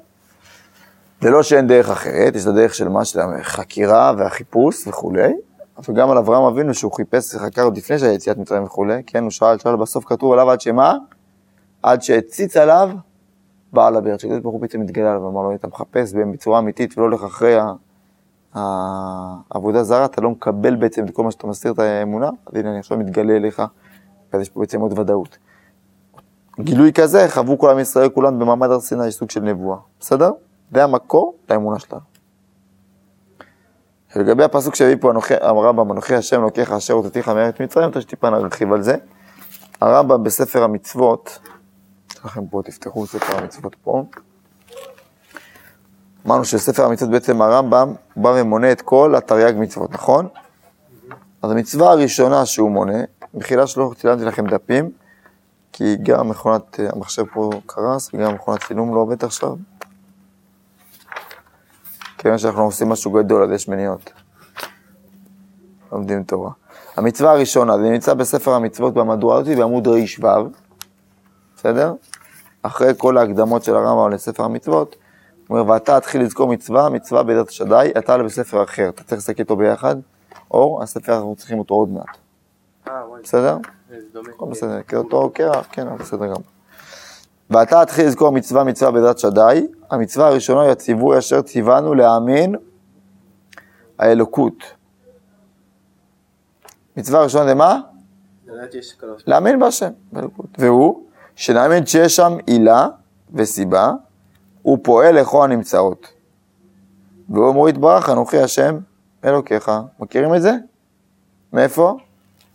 זה 1.21 1.31
לא 1.31 1.43
שאין 1.43 1.67
דרך 1.67 1.91
אחרת, 1.91 2.37
יש 2.37 2.43
את 2.43 2.47
הדרך 2.47 2.75
של 2.75 2.89
מה? 2.89 3.05
של 3.05 3.21
החקירה 3.21 4.13
והחיפוש 4.19 4.89
וכולי, 4.89 5.33
וגם 5.89 6.11
על 6.11 6.19
אברהם 6.19 6.43
אבינו 6.43 6.75
שהוא 6.75 6.93
חיפש 6.93 7.35
וחקר 7.35 7.63
עוד 7.63 7.77
לפני 7.77 7.99
שהיה 7.99 8.13
יציאת 8.13 8.39
מצרים 8.39 8.65
וכולי, 8.65 9.03
כן, 9.07 9.23
הוא 9.23 9.31
שאל, 9.31 9.59
שאל, 9.59 9.77
בסוף 9.77 10.05
כתוב 10.05 10.33
עליו 10.33 10.51
עד 10.51 10.61
שמה? 10.61 10.95
עד 11.83 12.03
שהציץ 12.03 12.57
עליו 12.57 12.91
בעל 13.73 13.97
הבאר, 13.97 14.19
שקדוש 14.19 14.39
ברוך 14.39 14.53
הוא 14.53 14.61
בעצם 14.61 14.81
מתגלה 14.81 15.11
עליו, 15.11 15.29
אמר 15.29 15.43
לו, 15.43 15.55
אתה 15.55 15.69
מחפש 15.69 16.15
בהם 16.15 16.33
בצורה 16.33 16.59
אמיתית 16.59 16.99
ולא 16.99 17.07
הולך 17.07 17.25
אחרי 17.25 17.59
העבודה 18.55 19.83
זרה, 19.83 20.05
אתה 20.05 20.21
לא 20.21 20.31
מקבל 20.31 20.77
בעצם 20.77 21.05
את 21.05 21.11
כל 21.11 21.23
מה 21.23 21.31
שאתה 21.31 21.47
מסתיר 21.47 21.73
את 21.73 21.79
האמונה, 21.79 22.31
אז 22.47 22.55
הנה 22.55 22.71
אני 22.71 22.79
עכשיו 22.79 22.99
מתגלה 22.99 23.37
אליך, 23.37 23.63
אז 24.33 24.41
יש 24.41 24.49
פה 24.49 24.61
בעצם 24.61 24.81
עוד 24.81 24.99
ודאות. 24.99 25.39
גילוי 26.61 26.93
כזה 26.93 27.27
חוו 27.29 27.59
כל 27.59 27.71
עם 27.71 27.79
ישראל 27.79 28.09
כולם 28.09 28.39
במעמד 28.39 28.71
הר 28.71 28.81
סיני, 28.81 29.11
סוג 29.11 29.31
של 29.31 29.41
נבואה, 29.41 29.79
בסדר? 30.01 30.31
זה 30.73 30.85
המקור 30.85 31.35
לאמונה 31.51 31.79
שלנו. 31.79 32.01
ולגבי 34.17 34.45
הפסוק 34.45 34.75
שהביא 34.75 34.97
פה 35.01 35.13
הרמב"ם, 35.41 35.93
אנוכי 35.93 36.15
השם 36.15 36.41
אלוקיך 36.41 36.73
אשר 36.73 36.95
הוצאתיך 36.95 37.29
מארץ 37.29 37.61
מצרים, 37.61 37.87
רוצה 37.87 38.01
שטיפה 38.01 38.31
נרחיב 38.31 38.73
על 38.73 38.83
זה. 38.83 38.97
הרמב"ם 39.81 40.25
בספר 40.25 40.63
המצוות, 40.63 41.39
יש 42.11 42.25
לכם 42.25 42.47
פה, 42.47 42.63
תפתחו 42.65 43.07
ספר 43.07 43.39
המצוות 43.39 43.75
פה. 43.75 44.05
אמרנו 46.27 46.45
שספר 46.45 46.85
המצוות 46.85 47.11
בעצם 47.11 47.43
הרמב"ם 47.43 47.93
בא 48.17 48.29
ומונה 48.29 48.73
את 48.73 48.83
כל 48.83 49.15
התרי"ג 49.15 49.55
מצוות, 49.59 49.91
נכון? 49.93 50.29
אז 51.43 51.51
המצווה 51.51 51.91
הראשונה 51.91 52.47
שהוא 52.47 52.71
מונה, 52.71 52.99
מחילה 53.35 53.67
שלא 53.67 53.93
צילמתי 53.97 54.25
לכם 54.25 54.47
דפים, 54.47 54.91
כי 55.73 55.97
גם 56.03 56.29
מכונת, 56.29 56.81
אה, 56.81 56.89
המחשב 56.93 57.25
פה 57.33 57.51
קרס 57.67 58.15
וגם 58.15 58.35
מכונת 58.35 58.65
צילום 58.65 58.95
לא 58.95 59.01
עובדת 59.01 59.25
עכשיו. 59.25 59.57
כיוון 62.19 62.39
שאנחנו 62.39 62.63
עושים 62.63 62.89
משהו 62.89 63.11
גדול, 63.11 63.43
אז 63.43 63.51
יש 63.51 63.69
מניעות. 63.69 64.13
לומדים 65.93 66.23
תורה. 66.23 66.51
המצווה 66.97 67.31
הראשונה, 67.31 67.79
זה 67.79 67.91
נמצא 67.91 68.15
בספר 68.15 68.55
המצוות 68.55 68.95
במהדורה 68.95 69.39
הזאת 69.39 69.57
בעמוד 69.57 69.89
ר"ו, 69.89 70.49
בסדר? 71.57 71.95
אחרי 72.63 72.93
כל 72.97 73.19
ההקדמות 73.19 73.65
של 73.65 73.75
הרמב"ם 73.75 74.11
לספר 74.11 74.45
המצוות, 74.45 74.97
הוא 75.49 75.59
אומר, 75.59 75.73
ואתה 75.73 76.01
תתחיל 76.01 76.23
לזכור 76.23 76.49
מצווה, 76.49 76.89
מצווה 76.89 77.23
בעזרת 77.23 77.49
השדי, 77.49 77.91
אתה 77.99 78.19
בספר 78.19 78.65
אחר, 78.65 78.89
אתה 78.89 79.03
צריך 79.03 79.19
לשחק 79.19 79.41
איתו 79.41 79.57
ביחד, 79.57 79.97
אור, 80.51 80.83
הספר 80.83 81.15
אנחנו 81.15 81.35
צריכים 81.37 81.59
אותו 81.59 81.75
עוד 81.75 81.89
מעט, 81.89 82.17
אה, 82.89 82.93
בסדר? 83.23 83.57
בסדר, 84.51 84.83
כאותו 84.83 85.31
קרח, 85.35 85.67
כן, 85.73 85.97
בסדר 85.97 86.27
גם. 86.27 86.41
ואתה 87.51 87.85
תתחיל 87.85 88.07
לזכור 88.07 88.33
מצווה 88.33 88.65
מצווה 88.65 88.91
בעזרת 88.91 89.19
שדי, 89.19 89.67
המצווה 89.91 90.29
הראשונה 90.29 90.63
היא 90.63 90.71
הציווי 90.71 91.19
אשר 91.19 91.43
ציוונו 91.43 91.95
להאמין 91.95 92.55
האלוקות. 93.99 94.55
מצווה 96.97 97.23
ראשונה 97.23 97.45
זה 97.45 97.55
מה? 97.55 97.81
להאמין 99.27 99.61
בהשם, 99.61 99.91
באלוקות. 100.13 100.47
והוא, 100.59 101.03
שנאמין 101.37 101.87
שיש 101.87 102.17
שם 102.17 102.37
עילה 102.47 102.89
וסיבה, 103.35 103.93
הוא 104.63 104.79
פועל 104.83 105.21
לכל 105.21 105.45
הנמצאות. 105.45 106.07
והוא 107.29 107.51
אמרו 107.51 107.69
יתברך, 107.69 108.11
אנוכי 108.11 108.39
השם 108.39 108.79
אלוקיך. 109.25 109.71
מכירים 110.01 110.35
את 110.35 110.43
זה? 110.43 110.53
מאיפה? 111.53 111.97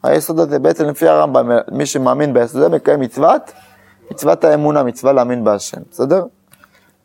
היסוד 0.04 0.40
הזה, 0.40 0.60
בעצם 0.60 0.86
לפי 0.86 1.08
הרמב"ם, 1.08 1.52
מי 1.72 1.86
שמאמין 1.86 2.34
ביסוד 2.34 2.62
הזה 2.62 2.76
מקיים 2.76 3.00
מצוות, 3.00 3.52
מצוות 4.12 4.44
האמונה, 4.44 4.84
מצווה 4.84 5.14
להאמין 5.14 5.44
בהשם, 5.44 5.82
בסדר? 5.92 6.26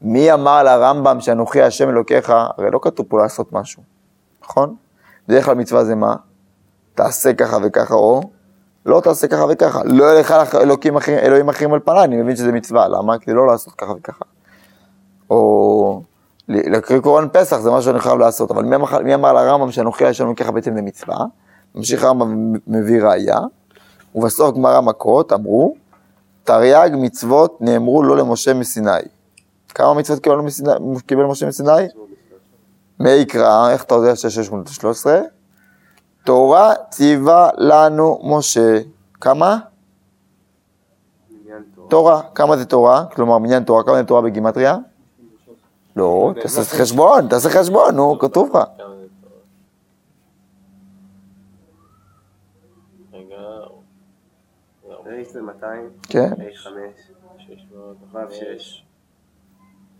מי 0.02 0.32
אמר 0.32 0.62
לרמב"ם 0.62 1.20
שאנוכי 1.20 1.62
השם 1.62 1.88
אלוקיך? 1.88 2.30
הרי 2.30 2.70
לא 2.70 2.78
כתוב 2.82 3.06
פה 3.08 3.18
לעשות 3.18 3.52
משהו, 3.52 3.82
נכון? 4.44 4.74
בדרך 5.28 5.44
כלל 5.44 5.54
מצווה 5.54 5.84
זה 5.84 5.94
מה? 5.94 6.16
תעשה 6.94 7.32
ככה 7.32 7.56
וככה, 7.62 7.94
או 7.94 8.20
לא 8.86 9.00
תעשה 9.00 9.28
ככה 9.28 9.44
וככה. 9.48 9.80
לא 9.84 10.04
יהיה 10.04 10.20
לך 10.20 10.54
אלוקים 10.54 10.96
אחרים, 10.96 11.18
אלוהים 11.18 11.48
אחרים 11.48 11.74
על 11.74 11.80
פניי, 11.80 12.04
אני 12.04 12.22
מבין 12.22 12.36
שזה 12.36 12.52
מצווה, 12.52 12.88
למה? 12.88 13.18
כדי 13.18 13.34
לא 13.34 13.46
לעשות 13.46 13.74
ככה 13.74 13.92
וככה. 13.92 14.24
או 15.30 16.02
להקריא 16.48 17.00
קורבן 17.00 17.28
פסח, 17.32 17.58
זה 17.58 17.70
משהו 17.70 17.82
שאני 17.82 18.00
חייב 18.00 18.18
לעשות, 18.18 18.50
אבל 18.50 18.64
מי 18.64 18.76
אמר, 18.76 19.02
מי 19.02 19.14
אמר 19.14 19.32
לרמב"ם 19.32 19.72
שאנוכי 19.72 20.06
השם 20.06 20.26
אלוקיך 20.26 20.50
בעצם 20.50 20.74
זה 20.74 20.82
מצווה? 20.82 21.16
ממשיך 21.74 22.04
הרמב"ם 22.04 22.52
מביא 22.66 23.02
ראייה, 23.02 23.38
ובסוף 24.14 24.54
גמרא 24.54 24.80
מכות 24.80 25.32
אמרו, 25.32 25.74
תרי"ג 26.44 26.90
מצוות 26.92 27.56
נאמרו 27.60 28.02
לו 28.02 28.14
למשה 28.14 28.54
מסיני. 28.54 28.90
כמה 29.78 29.94
מצוות 29.94 30.18
קיבל 30.22 30.36
מסיני- 30.36 30.70
קיבל 31.06 31.24
משה 31.24 31.46
מסיני? 31.46 31.70
מי 33.00 33.10
יקרא, 33.10 33.70
איך 33.70 33.84
אתה 33.84 33.94
יודע 33.94 34.16
שיש 34.16 34.34
613? 34.34 35.20
תורה 36.24 36.74
ציווה 36.90 37.50
לנו 37.56 38.20
משה. 38.24 38.78
כמה? 39.20 39.58
תורה. 41.88 42.22
כמה 42.34 42.56
זה 42.56 42.64
תורה? 42.66 43.04
כלומר, 43.14 43.38
מניין 43.38 43.64
תורה, 43.64 43.84
כמה 43.84 43.96
זה 43.96 44.04
תורה 44.04 44.22
בגימטריה? 44.22 44.76
לא, 45.96 46.32
תעשה 46.42 46.60
חשבון, 46.64 47.28
תעשה 47.28 47.48
חשבון, 47.50 47.94
נו, 47.96 48.18
כתוב 48.18 48.48
לך. 48.48 48.52
כמה 48.52 48.64
זה 49.00 49.06
טוב. 49.22 49.32
רגע, 53.12 53.36
רייס 55.06 55.32
זה 55.32 55.42
200, 55.42 55.90
כן, 56.02 56.30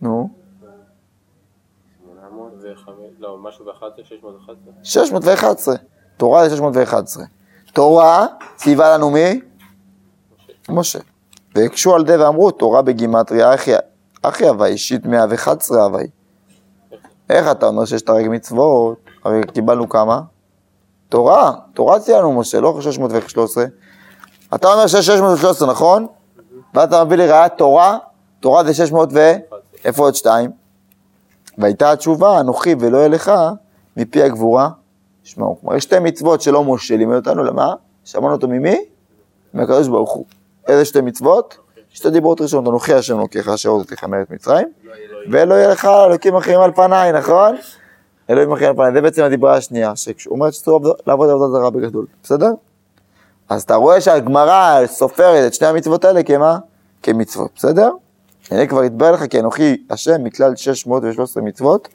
נו. 0.02 0.28
800, 2.04 2.60
זה 2.60 2.68
חמש, 2.76 2.94
לא, 3.18 3.38
משהו 3.38 3.64
ב-11, 3.64 4.04
611. 4.04 4.54
611. 4.82 5.74
תורה 6.16 6.48
זה 6.48 6.56
611. 6.56 7.24
תורה 7.72 8.26
ציווה 8.56 8.94
לנו 8.94 9.10
מי? 9.10 9.40
משה. 10.68 10.98
והקשו 11.54 11.94
על 11.94 12.06
זה 12.06 12.20
ואמרו, 12.20 12.50
תורה 12.50 12.82
בגימטריה, 12.82 13.54
אחי, 13.54 13.72
אחי 14.22 14.48
הווי, 14.48 14.68
אישית 14.68 15.06
111 15.06 15.84
הווי. 15.84 16.06
איך 17.30 17.50
אתה 17.50 17.66
אומר 17.66 17.84
שיש 17.84 18.02
תרי"ג 18.02 18.28
מצוות? 18.28 18.98
הרי 19.24 19.40
קיבלנו 19.54 19.88
כמה? 19.88 20.20
תורה, 21.08 21.52
תורה 21.74 22.00
ציווה 22.00 22.20
לנו 22.20 22.32
משה, 22.32 22.60
לא 22.60 22.80
613. 22.80 23.64
אתה 24.54 24.72
אומר 24.72 24.86
שיש 24.86 25.06
613, 25.06 25.70
נכון? 25.70 26.06
ואתה 26.74 27.04
מביא 27.04 27.16
לי 27.16 27.26
ראיית 27.26 27.52
תורה, 27.56 27.98
תורה 28.40 28.64
זה 28.64 28.74
600 28.74 29.08
ו... 29.12 29.18
איפה 29.84 30.02
עוד 30.02 30.14
שתיים? 30.14 30.50
והייתה 31.58 31.92
התשובה, 31.92 32.40
אנוכי 32.40 32.74
ולא 32.80 33.06
לך, 33.06 33.32
מפי 33.96 34.22
הגבורה 34.22 34.68
שמעו. 35.24 35.56
כלומר, 35.60 35.76
יש 35.76 35.82
שתי 35.82 35.98
מצוות 35.98 36.40
שלא 36.40 36.64
משה 36.64 36.96
לימד 36.96 37.16
אותנו, 37.16 37.44
למה? 37.44 37.74
שמענו 38.04 38.32
אותו 38.32 38.48
ממי? 38.48 38.84
מהקדוש 39.54 39.88
ברוך 39.88 40.12
הוא. 40.12 40.24
איזה 40.66 40.84
שתי 40.84 41.00
מצוות? 41.00 41.56
שתי 41.90 42.10
דיברות 42.10 42.40
ראשונות, 42.40 42.68
אנוכי 42.68 42.94
השם 42.94 43.18
אלוקיך 43.18 43.48
אשר 43.48 43.68
הוצאתיך 43.68 44.04
מארץ 44.04 44.30
מצרים, 44.30 44.68
ולא 45.30 45.54
יהיה 45.54 45.68
לך 45.68 45.84
אלוקים 45.84 46.36
אחרים 46.36 46.60
על 46.60 46.72
פניי, 46.72 47.12
נכון? 47.12 47.56
אלוהים 48.30 48.52
אחרים 48.52 48.70
על 48.70 48.76
פניי, 48.76 48.92
זה 48.92 49.00
בעצם 49.00 49.22
הדיברה 49.22 49.56
השנייה, 49.56 49.92
שהוא 49.96 50.34
אומר 50.34 50.50
שצריך 50.50 50.76
לעבוד 51.06 51.30
עבודה 51.30 51.52
זרה 51.52 51.70
בגדול, 51.70 52.06
בסדר? 52.22 52.50
אז 53.48 53.62
אתה 53.62 53.74
רואה 53.74 54.00
שהגמרא 54.00 54.86
סופרת 54.86 55.46
את 55.46 55.54
שני 55.54 55.66
המצוות 55.66 56.04
האלה 56.04 56.22
כמה? 56.22 56.58
כמצוות, 57.02 57.50
בסדר? 57.56 57.90
הנה 58.50 58.66
כבר 58.66 58.80
התברר 58.80 59.12
לך 59.12 59.26
כי 59.30 59.40
אנוכי 59.40 59.84
השם 59.90 60.24
מכלל 60.24 60.56
613 60.56 61.42
מצוות, 61.42 61.88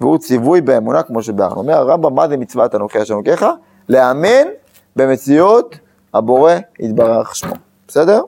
והוא 0.00 0.18
ציווי 0.18 0.60
באמונה 0.60 1.02
כמו 1.02 1.22
שביארנו. 1.22 1.56
אומר 1.56 1.74
הרמב"ם, 1.74 2.14
מה 2.14 2.28
זה 2.28 2.36
מצוות 2.36 2.74
אנוכי 2.74 2.98
השם 2.98 3.14
אלוקיך? 3.14 3.46
להאמין 3.88 4.48
במציאות 4.96 5.76
הבורא 6.14 6.52
יתברך 6.80 7.36
שמו, 7.36 7.54
בסדר? 7.88 8.22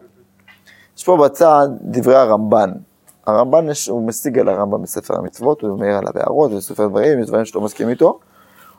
יש 0.97 1.05
פה 1.05 1.17
בצד 1.17 1.69
דברי 1.81 2.17
הרמב"ן. 2.17 2.73
הרמב"ן, 3.27 3.69
יש, 3.69 3.89
הוא 3.89 4.07
משיג 4.07 4.39
על 4.39 4.49
הרמב"ם 4.49 4.83
בספר 4.83 5.19
המצוות, 5.19 5.63
הוא 5.63 5.79
מעיר 5.79 5.97
עליו 5.97 6.13
הערות, 6.15 6.51
הוא 6.51 6.61
סופר 6.61 6.89
דברים, 6.89 7.21
יש 7.21 7.27
דברים 7.27 7.45
שלא 7.45 7.61
מסכים 7.61 7.89
איתו. 7.89 8.07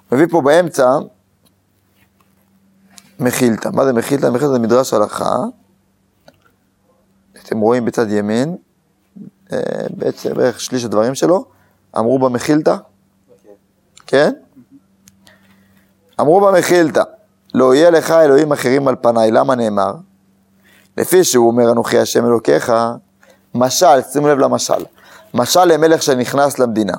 הוא 0.09 0.17
מביא 0.17 0.27
פה 0.31 0.41
באמצע 0.41 0.97
מחילתא. 3.19 3.69
מה 3.73 3.85
זה 3.85 3.93
מחילתא? 3.93 4.27
מחילתא 4.27 4.47
זה 4.47 4.59
מדרש 4.59 4.93
הלכה. 4.93 5.35
אתם 7.43 7.59
רואים 7.59 7.85
בצד 7.85 8.11
ימין, 8.11 8.57
בעצם 9.89 10.33
בערך 10.33 10.59
שליש 10.59 10.85
הדברים 10.85 11.15
שלו, 11.15 11.45
אמרו 11.97 12.19
במחילתא? 12.19 12.75
כן. 14.07 14.33
אמרו 16.19 16.41
במחילתא, 16.41 17.03
לא 17.53 17.75
יהיה 17.75 17.89
לך 17.89 18.11
אלוהים 18.11 18.51
אחרים 18.51 18.87
על 18.87 18.95
פניי, 19.01 19.31
למה 19.31 19.55
נאמר? 19.55 19.93
לפי 20.97 21.23
שהוא 21.23 21.47
אומר 21.47 21.71
אנוכי 21.71 21.99
השם 21.99 22.25
אלוקיך, 22.25 22.73
משל, 23.55 24.01
שימו 24.01 24.27
לב 24.27 24.37
למשל, 24.37 24.85
משל 25.33 25.65
למלך 25.65 26.03
שנכנס 26.03 26.59
למדינה. 26.59 26.93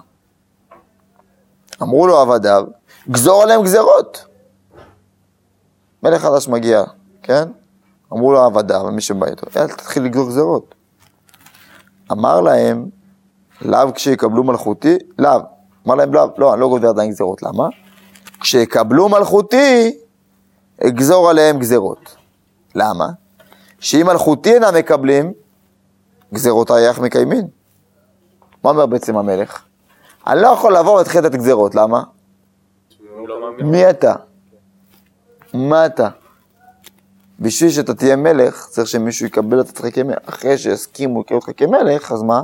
אמרו 1.83 2.07
לו 2.07 2.19
עבדיו, 2.21 2.65
גזור 3.11 3.43
עליהם 3.43 3.63
גזרות. 3.63 4.25
מלך 6.03 6.23
חדש 6.23 6.49
מגיע, 6.49 6.83
כן? 7.23 7.49
אמרו 8.13 8.33
לו 8.33 8.45
עבדיו, 8.45 8.91
מי 8.93 9.01
שבא 9.01 9.27
איתו, 9.27 9.47
יאללה, 9.57 9.69
תתחיל 9.69 10.03
לגזור 10.03 10.29
גזרות. 10.29 10.75
אמר 12.13 12.41
להם, 12.41 12.87
לאו 13.63 13.95
כשיקבלו 13.95 14.45
מלכותי, 14.45 14.99
לאו. 15.19 15.41
אמר 15.87 15.95
להם, 15.95 16.15
לאו, 16.15 16.29
לא, 16.39 16.53
אני 16.53 16.61
לא 16.61 16.69
גוזר 16.69 16.89
עדיין 16.89 17.11
גזרות, 17.11 17.43
למה? 17.43 17.69
כשיקבלו 18.41 19.09
מלכותי, 19.09 19.99
אגזור 20.87 21.31
עליהם 21.31 21.59
גזרות. 21.59 22.17
למה? 22.75 23.07
שאם 23.81 24.07
מלכותי 24.07 24.55
אינם 24.55 24.75
מקבלים, 24.75 25.33
גזרותיי 26.35 26.89
איך 26.89 26.99
מקיימים. 26.99 27.45
מה 28.65 28.71
אומר 28.71 28.87
בעצם 28.87 29.17
המלך? 29.17 29.63
אני 30.27 30.43
לא 30.43 30.49
יכול 30.49 30.77
לבוא 30.77 30.95
ולהתחיל 30.95 31.21
לתת 31.21 31.35
גזרות, 31.35 31.75
למה? 31.75 32.03
לא. 33.27 33.51
מי 33.59 33.91
אתה? 33.91 34.15
מה 35.55 35.87
אתה? 35.87 36.09
בשביל 37.41 37.71
שאתה 37.71 37.95
תהיה 37.95 38.17
מלך, 38.17 38.67
צריך 38.71 38.89
שמישהו 38.89 39.27
יקבל 39.27 39.59
אותך 39.59 39.87
כמלך. 39.95 40.19
אחרי 40.27 40.59
שיסכימו 40.59 41.21
לקבל 41.21 41.37
אותך 41.37 41.51
כמלך, 41.57 42.13
אז 42.13 42.23
מה? 42.23 42.43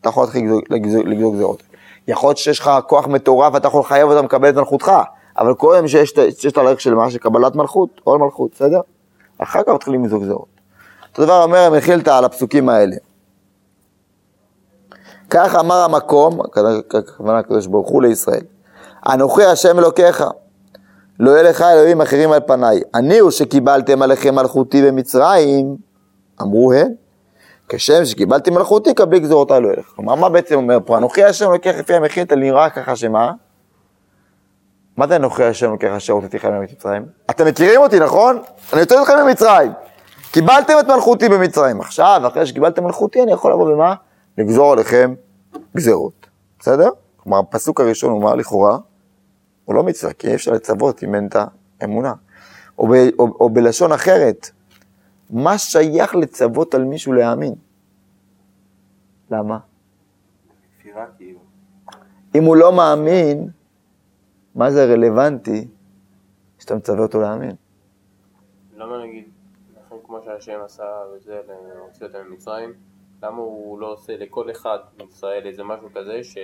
אתה 0.00 0.08
יכול 0.08 0.22
להתחיל 0.24 0.50
לגזור- 0.70 1.02
גזרות. 1.34 1.62
יכול 2.08 2.28
להיות 2.28 2.38
שיש 2.38 2.58
לך 2.60 2.70
כוח 2.86 3.06
מטורף 3.06 3.54
ואתה 3.54 3.68
יכול 3.68 3.80
לחייב 3.80 4.08
אותם 4.10 4.24
לקבל 4.24 4.48
את 4.48 4.54
מלכותך, 4.54 4.92
אבל 5.38 5.54
קודם 5.54 5.88
שיש 5.88 6.12
את- 6.12 6.18
את 6.48 6.56
הערך 6.56 6.80
של 6.80 6.94
מה? 6.94 7.10
של 7.10 7.18
קבלת 7.18 7.54
מלכות, 7.56 8.00
עול 8.04 8.20
מלכות, 8.20 8.50
בסדר? 8.54 8.80
אחר 9.38 9.62
כך 9.62 9.72
מתחילים 9.72 10.04
לגזור 10.04 10.22
גזרות. 10.22 10.46
אותו 11.12 11.24
דבר 11.24 11.42
אומר 11.42 11.58
המחילתא 11.58 12.10
על 12.10 12.24
הפסוקים 12.24 12.68
האלה. 12.68 12.96
כך 15.30 15.54
אמר 15.54 15.74
המקום, 15.76 16.40
הכוונה 16.40 17.38
הקדוש 17.38 17.66
ברוך 17.66 17.88
הוא 17.88 18.02
לישראל, 18.02 18.42
אנוכי 19.12 19.44
השם 19.44 19.78
אלוקיך, 19.78 20.24
לא 21.20 21.30
יהיה 21.30 21.42
לך 21.42 21.62
אלוהים 21.62 22.00
אחרים 22.00 22.32
על 22.32 22.40
פניי. 22.46 22.80
אני 22.94 23.18
הוא 23.18 23.30
שקיבלתם 23.30 24.02
עליכם 24.02 24.34
מלכותי 24.34 24.82
במצרים, 24.82 25.76
אמרו 26.42 26.72
הן. 26.72 26.88
כשם 27.68 28.04
שקיבלתי 28.04 28.50
מלכותי, 28.50 28.94
קבלי 28.94 29.20
גזורותיי 29.20 29.60
לא 29.60 29.68
ילך. 29.68 29.86
כלומר, 29.96 30.14
מה 30.14 30.28
בעצם 30.28 30.54
אומר 30.54 30.78
פה? 30.84 30.98
אנוכי 30.98 31.24
השם 31.24 31.50
לוקח 31.50 31.74
לפי 31.78 31.94
המחילתא, 31.94 32.34
נראה 32.34 32.70
ככה 32.70 32.96
שמה? 32.96 33.32
מה 34.96 35.06
זה 35.06 35.16
אנוכי 35.16 35.44
השם 35.44 35.70
לוקח 35.70 35.88
אשר 35.96 36.12
הוצאתיכם 36.12 36.52
ממצרים? 36.52 37.06
אתם 37.30 37.46
מכירים 37.46 37.80
אותי, 37.80 38.00
נכון? 38.00 38.38
אני 38.72 38.80
יוצא 38.80 39.02
אתכם 39.02 39.14
ממצרים. 39.26 39.72
קיבלתם 40.30 40.72
את 40.80 40.86
מלכותי 40.86 41.28
במצרים. 41.28 41.80
עכשיו, 41.80 42.22
אחרי 42.26 42.46
שקיבלתם 42.46 42.84
מלכותי, 42.84 43.22
אני 43.22 43.32
יכול 43.32 43.52
לבוא 43.52 43.74
במה? 43.74 43.94
לגזור 44.38 44.72
עליכם 44.72 45.14
גזרות. 45.76 46.26
בסדר? 46.58 46.88
כלומר, 47.16 47.38
הפסוק 47.38 47.80
הראשון 47.80 48.10
הוא 48.10 48.22
מה 48.22 48.34
לכאורה? 48.34 48.78
הוא 49.64 49.74
לא 49.74 49.82
מצווה, 49.82 50.12
כי 50.12 50.28
אי 50.28 50.34
אפשר 50.34 50.52
לצוות 50.52 51.02
אם 51.02 51.14
אין 51.14 51.26
את 51.26 51.36
האמונה. 51.80 52.14
או, 52.78 52.88
ב, 52.88 52.92
או, 53.18 53.26
או 53.40 53.50
בלשון 53.50 53.92
אחרת, 53.92 54.50
מה 55.30 55.58
שייך 55.58 56.14
לצוות 56.14 56.74
על 56.74 56.84
מישהו 56.84 57.12
להאמין? 57.12 57.54
למה? 59.30 59.58
כאילו. 61.16 61.38
אם 62.34 62.44
הוא 62.44 62.56
לא 62.56 62.72
מאמין, 62.72 63.48
מה 64.54 64.70
זה 64.70 64.84
רלוונטי 64.84 65.68
שאתה 66.58 66.74
מצווה 66.74 67.02
אותו 67.02 67.20
להאמין? 67.20 67.56
למה 68.76 69.04
נגיד, 69.04 69.24
נכון 69.84 69.98
כמו 70.06 70.18
שהשם 70.24 70.60
עשה 70.64 70.84
וזה, 71.14 71.40
להוציא 71.74 72.06
אותם 72.06 72.18
ממצרים, 72.30 72.72
למה 73.22 73.36
הוא 73.36 73.80
לא 73.80 73.92
עושה 73.92 74.16
לכל 74.16 74.50
אחד 74.50 74.78
מישראל 74.98 75.46
איזה 75.46 75.64
משהו 75.64 75.88
כזה 75.94 76.24
ש... 76.24 76.36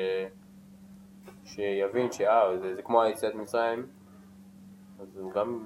שיבין 1.55 2.13
שאה, 2.13 2.43
זה, 2.63 2.75
זה 2.77 2.83
כמו 2.83 3.03
היציאת 3.03 3.35
מצרים, 3.35 3.87
אז 5.01 5.07
הוא 5.21 5.33
גם... 5.33 5.59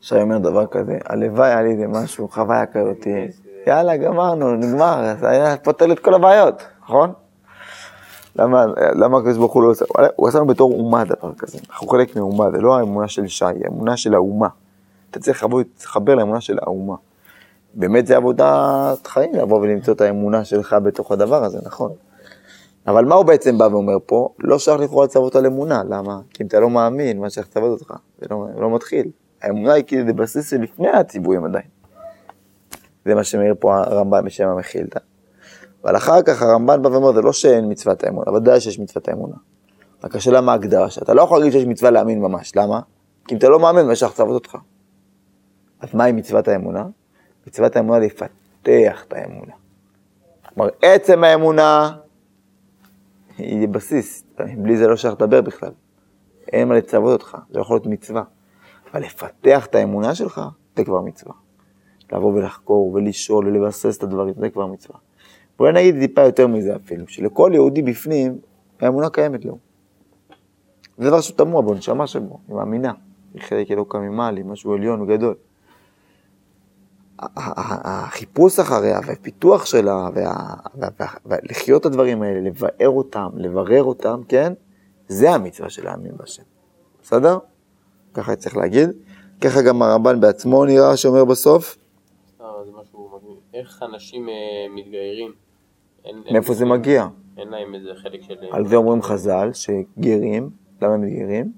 שי 0.00 0.14
אומר 0.14 0.38
דבר 0.38 0.66
כזה, 0.66 0.98
הלוואי 1.06 1.48
היה 1.48 1.62
לי 1.62 1.70
איזה 1.70 1.86
משהו, 1.88 2.28
חוויה 2.28 2.66
כזאת, 2.66 3.06
יאללה, 3.66 3.96
גמרנו, 3.96 4.56
נגמר, 4.56 5.14
זה 5.20 5.28
היה 5.28 5.56
פותר 5.56 5.86
לי 5.86 5.92
את 5.92 5.98
כל 5.98 6.14
הבעיות, 6.14 6.62
נכון? 6.82 7.12
למה, 8.36 8.66
למה 8.94 9.18
הקדוש 9.18 9.36
ברוך 9.36 9.52
הוא 9.52 9.62
לא 9.62 9.70
עושה? 9.70 9.84
הוא 10.16 10.28
עשה 10.28 10.38
לנו 10.38 10.46
בתור 10.46 10.72
אומה 10.72 11.04
דבר 11.04 11.34
כזה, 11.34 11.58
אנחנו 11.70 11.88
חלק 11.88 12.16
מאומה, 12.16 12.50
זה 12.50 12.60
לא 12.60 12.78
האמונה 12.78 13.08
של 13.08 13.26
שי, 13.26 13.44
האמונה 13.64 13.96
של 13.96 14.14
האומה. 14.14 14.48
אתה 15.10 15.20
צריך 15.20 15.44
לבוא, 15.44 15.62
לחבר 15.82 16.14
לאמונה 16.14 16.40
של 16.40 16.58
האומה. 16.62 16.94
באמת 17.74 18.06
זה 18.06 18.16
עבודת 18.16 19.06
חיים 19.06 19.34
לבוא 19.34 19.60
ולמצוא 19.60 19.94
את 19.94 20.00
האמונה 20.00 20.44
שלך 20.44 20.76
בתוך 20.82 21.12
הדבר 21.12 21.44
הזה, 21.44 21.58
נכון? 21.64 21.92
אבל 22.86 23.04
מה 23.04 23.14
הוא 23.14 23.24
בעצם 23.24 23.58
בא 23.58 23.64
ואומר 23.64 23.96
פה? 24.06 24.28
לא 24.38 24.58
שייך 24.58 24.80
לכאורה 24.80 25.04
לצוות 25.04 25.36
על 25.36 25.46
אמונה, 25.46 25.82
למה? 25.88 26.20
כי 26.30 26.42
אם 26.42 26.48
אתה 26.48 26.60
לא 26.60 26.70
מאמין, 26.70 27.20
מה 27.20 27.30
שייך 27.30 27.46
לצוות 27.46 27.80
אותך? 27.80 27.94
זה 28.18 28.26
לא, 28.30 28.46
לא 28.56 28.74
מתחיל. 28.74 29.10
האמונה 29.42 29.72
היא 29.72 29.84
כאילו 29.86 30.14
בסיס 30.14 30.50
שלפני 30.50 30.88
הציוויים 30.88 31.44
עדיין. 31.44 31.64
זה 33.04 33.14
מה 33.14 33.24
שמעיר 33.24 33.54
פה 33.58 33.78
הרמב"ן 33.78 34.24
בשם 34.24 34.48
המחילתא. 34.48 35.00
אבל 35.84 35.96
אחר 35.96 36.22
כך 36.22 36.42
הרמב"ן 36.42 36.82
בא 36.82 36.88
ואומר, 36.88 37.12
זה 37.12 37.22
לא 37.22 37.32
שאין 37.32 37.70
מצוות 37.72 38.04
האמונה, 38.04 38.32
ודאי 38.32 38.60
שיש 38.60 38.78
מצוות 38.78 39.08
האמונה. 39.08 39.34
רק 40.04 40.16
השאלה 40.16 40.40
מה 40.40 40.52
ההגדרה 40.52 40.90
שלה. 40.90 41.02
אתה 41.02 41.14
לא 41.14 41.22
יכול 41.22 41.38
להגיד 41.38 41.52
שיש 41.52 41.64
מצווה 41.64 41.90
להאמין 41.90 42.20
ממש, 42.20 42.56
למה? 42.56 42.80
כי 43.26 43.34
אם 43.34 43.38
אתה 43.38 43.48
לא 43.48 43.60
מאמין, 43.60 43.86
מה 43.86 43.96
שייך 43.96 44.12
לצוות 44.12 44.34
אותך? 44.34 44.56
אז 45.80 45.94
מהי 45.94 46.12
מצוות 46.12 46.48
האמונה? 46.48 46.84
מצוות 47.46 47.76
האמונה 47.76 47.98
לפתח 47.98 49.04
את 49.08 49.12
האמונה. 49.12 49.52
כלומר, 50.54 50.70
עצם 50.82 51.24
האמונה 51.24 51.90
היא 53.42 53.68
בסיס, 53.68 54.24
בלי 54.56 54.76
זה 54.76 54.86
לא 54.86 54.96
שייך 54.96 55.14
לדבר 55.14 55.40
בכלל. 55.40 55.72
אין 56.52 56.68
מה 56.68 56.74
לצוות 56.74 57.12
אותך, 57.12 57.38
זה 57.50 57.60
יכול 57.60 57.76
להיות 57.76 57.86
מצווה. 57.86 58.22
אבל 58.92 59.02
לפתח 59.02 59.66
את 59.66 59.74
האמונה 59.74 60.14
שלך, 60.14 60.40
זה 60.76 60.84
כבר 60.84 61.00
מצווה. 61.00 61.34
לבוא 62.12 62.32
ולחקור 62.32 62.94
ולשאול 62.94 63.46
ולבסס 63.46 63.98
את 63.98 64.02
הדברים, 64.02 64.34
זה 64.38 64.50
כבר 64.50 64.66
מצווה. 64.66 64.98
בואי 65.58 65.72
נגיד 65.72 66.00
טיפה 66.00 66.22
יותר 66.22 66.46
מזה 66.46 66.76
אפילו, 66.76 67.08
שלכל 67.08 67.50
יהודי 67.54 67.82
בפנים, 67.82 68.38
האמונה 68.80 69.10
קיימת 69.10 69.44
לו. 69.44 69.58
זה 70.98 71.08
דבר 71.08 71.20
שהוא 71.20 71.36
תמוה 71.36 71.62
בו, 71.62 71.74
נשמה 71.74 72.06
שבו, 72.06 72.38
היא 72.48 72.56
מאמינה. 72.56 72.92
היא 73.34 73.42
חלק 73.42 73.70
אלוקא 73.70 73.96
ממעל, 73.96 74.42
משהו 74.42 74.72
עליון 74.72 75.00
וגדול. 75.00 75.34
החיפוש 77.20 78.58
אחריה 78.58 79.00
והפיתוח 79.06 79.66
שלה, 79.66 80.08
ולחיות 81.26 81.80
את 81.80 81.86
הדברים 81.86 82.22
האלה, 82.22 82.40
לבאר 82.40 82.88
אותם, 82.88 83.28
לברר 83.34 83.82
אותם, 83.82 84.20
כן? 84.28 84.52
זה 85.08 85.30
המצווה 85.30 85.70
של 85.70 85.84
להאמין 85.84 86.12
בהשם. 86.16 86.42
בסדר? 87.02 87.38
ככה 88.14 88.36
צריך 88.36 88.56
להגיד. 88.56 88.90
ככה 89.40 89.62
גם 89.62 89.82
הרמב"ן 89.82 90.20
בעצמו 90.20 90.64
נראה 90.64 90.96
שאומר 90.96 91.24
בסוף. 91.24 91.76
אה, 92.40 92.46
זה 92.64 92.70
משהו 92.80 93.10
מגניב. 93.16 93.38
איך 93.54 93.82
אנשים 93.82 94.28
אה, 94.28 94.34
מתגיירים? 94.76 95.32
מאיפה 96.32 96.54
זה 96.54 96.64
מגיע? 96.64 97.06
אין 97.38 97.48
להם 97.48 97.74
איזה 97.74 97.90
חלק 98.02 98.22
של... 98.22 98.34
על 98.50 98.66
זה 98.66 98.76
אומרים 98.76 99.02
חז"ל, 99.02 99.50
שגרים, 99.52 100.50
למה 100.82 100.94
הם 100.94 101.00
מתגיירים? 101.00 101.52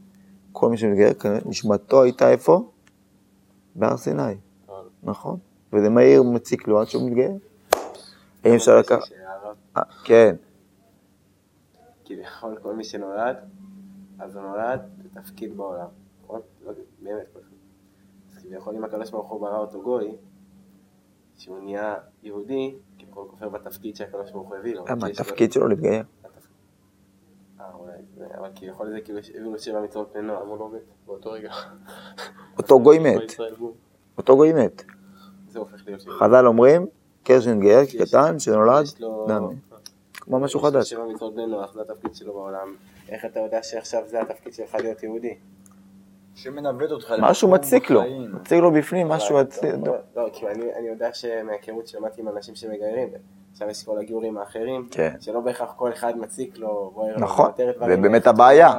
כל 0.53 0.71
מי 0.71 0.77
שמתגייר, 0.77 1.13
נשמתו 1.45 2.03
הייתה 2.03 2.31
איפה? 2.31 2.71
בהר 3.75 3.97
סיני, 3.97 4.23
אה, 4.23 4.75
נכון? 5.03 5.39
וזה 5.73 5.89
מהיר 5.91 6.23
מציק 6.23 6.69
לו 6.69 6.81
עד 6.81 6.87
שהוא 6.87 7.07
מתגייר. 7.09 7.33
האם 8.45 8.55
אפשר 8.55 8.79
לקחת... 8.79 8.99
אה, 9.77 9.83
כן, 10.05 10.37
כביכול 12.05 12.59
כל 12.63 12.75
מי 12.75 12.85
שנולד, 12.85 13.37
אז 14.19 14.37
הוא 14.37 14.43
נולד 14.45 14.81
בתפקיד 14.99 15.57
בעולם, 15.57 15.87
נכון? 16.25 16.41
לא 16.65 16.71
יודע, 16.71 16.83
באמת 17.01 17.27
פשוט. 17.33 17.45
אז 18.37 18.43
כביכול 18.43 18.75
אם 18.77 18.85
הקדוש 18.85 19.11
ברוך 19.11 19.31
הוא 19.31 19.41
ברא 19.41 19.59
אותו 19.59 19.83
גוי, 19.83 20.17
שהוא 21.37 21.59
נהיה 21.59 21.95
יהודי, 22.23 22.75
כביכול 22.99 23.29
כופר 23.31 23.49
בתפקיד 23.49 23.97
שהקדוש 23.97 24.31
ברוך 24.31 24.49
הוא 24.49 24.57
הביא 24.57 24.75
לו. 24.75 24.85
למה 24.89 25.07
לו- 25.07 25.13
התפקיד 25.13 25.53
שלו 25.53 25.69
להתגייר? 25.69 26.03
אה, 27.61 27.67
אבל 28.39 28.49
כביכול 28.55 28.91
זה 28.91 29.01
כאילו 29.01 29.19
הביאו 29.35 29.53
לו 29.53 29.59
שבע 29.59 29.81
מצוות 29.81 30.13
בני. 30.13 30.23
למה 30.23 30.39
הוא 30.39 30.59
לא 30.59 30.69
מת 30.69 30.81
באותו 31.07 31.31
רגע? 31.31 31.53
אותו 32.59 32.81
גוי 32.81 32.99
מת. 33.07 33.33
אותו 34.19 34.37
גוי 34.37 34.53
מת. 34.53 34.83
זה 35.53 35.59
הופך 35.59 35.83
להיות 35.87 36.01
שבע. 36.01 36.13
חז"ל 36.13 36.47
אומרים, 36.47 36.87
קר 37.25 37.41
שנתגייר 37.41 37.81
יש- 37.81 37.97
כקטן 37.97 38.39
שנולד, 38.39 38.85
לו- 39.01 39.27
דם. 39.29 39.49
כמו 40.13 40.39
משהו 40.41 40.61
לו 40.61 40.67
חדש. 40.67 40.91
שבע 40.91 41.05
מצוות 41.05 41.35
בני 41.35 41.47
נוח, 41.47 41.75
זה 41.75 41.81
התפקיד 41.81 42.15
שלו 42.15 42.33
בעולם. 42.35 42.75
איך 43.09 43.25
אתה 43.25 43.41
יודע 43.41 43.63
שעכשיו 43.63 44.03
זה 44.07 44.21
התפקיד 44.23 44.55
שלך 44.55 44.75
להיות 44.75 45.03
יהודי? 45.03 45.35
שמנווט 46.35 46.91
אותך 46.91 47.15
משהו 47.19 47.51
מציק 47.51 47.91
לו. 47.91 48.03
מציק 48.35 48.59
לו 48.61 48.71
בפנים, 48.73 49.09
משהו... 49.09 49.37
אבל- 49.37 49.47
הצ- 49.51 49.67
לא, 49.87 49.95
לא, 50.17 50.29
כי 50.33 50.49
אני, 50.49 50.75
אני 50.79 50.89
יודע 50.89 51.09
שמההיכרות 51.15 51.87
שלמדתי 51.89 52.21
עם 52.21 52.29
אנשים 52.29 52.55
שמגיירים, 52.55 53.09
עכשיו 53.53 53.69
יש 53.71 53.85
כל 53.85 53.99
הגיורים 53.99 54.39
האחרים, 54.39 54.89
כן. 54.91 55.15
שלא 55.21 55.41
בהכרח 55.41 55.73
כל 55.77 55.93
אחד 55.93 56.19
מציק 56.19 56.59
לו, 56.59 56.91
בוער 56.95 57.13
לו 57.15 57.21
נכון, 57.21 57.51
זה 57.87 57.97
באמת 57.97 58.27
הבעיה. 58.27 58.73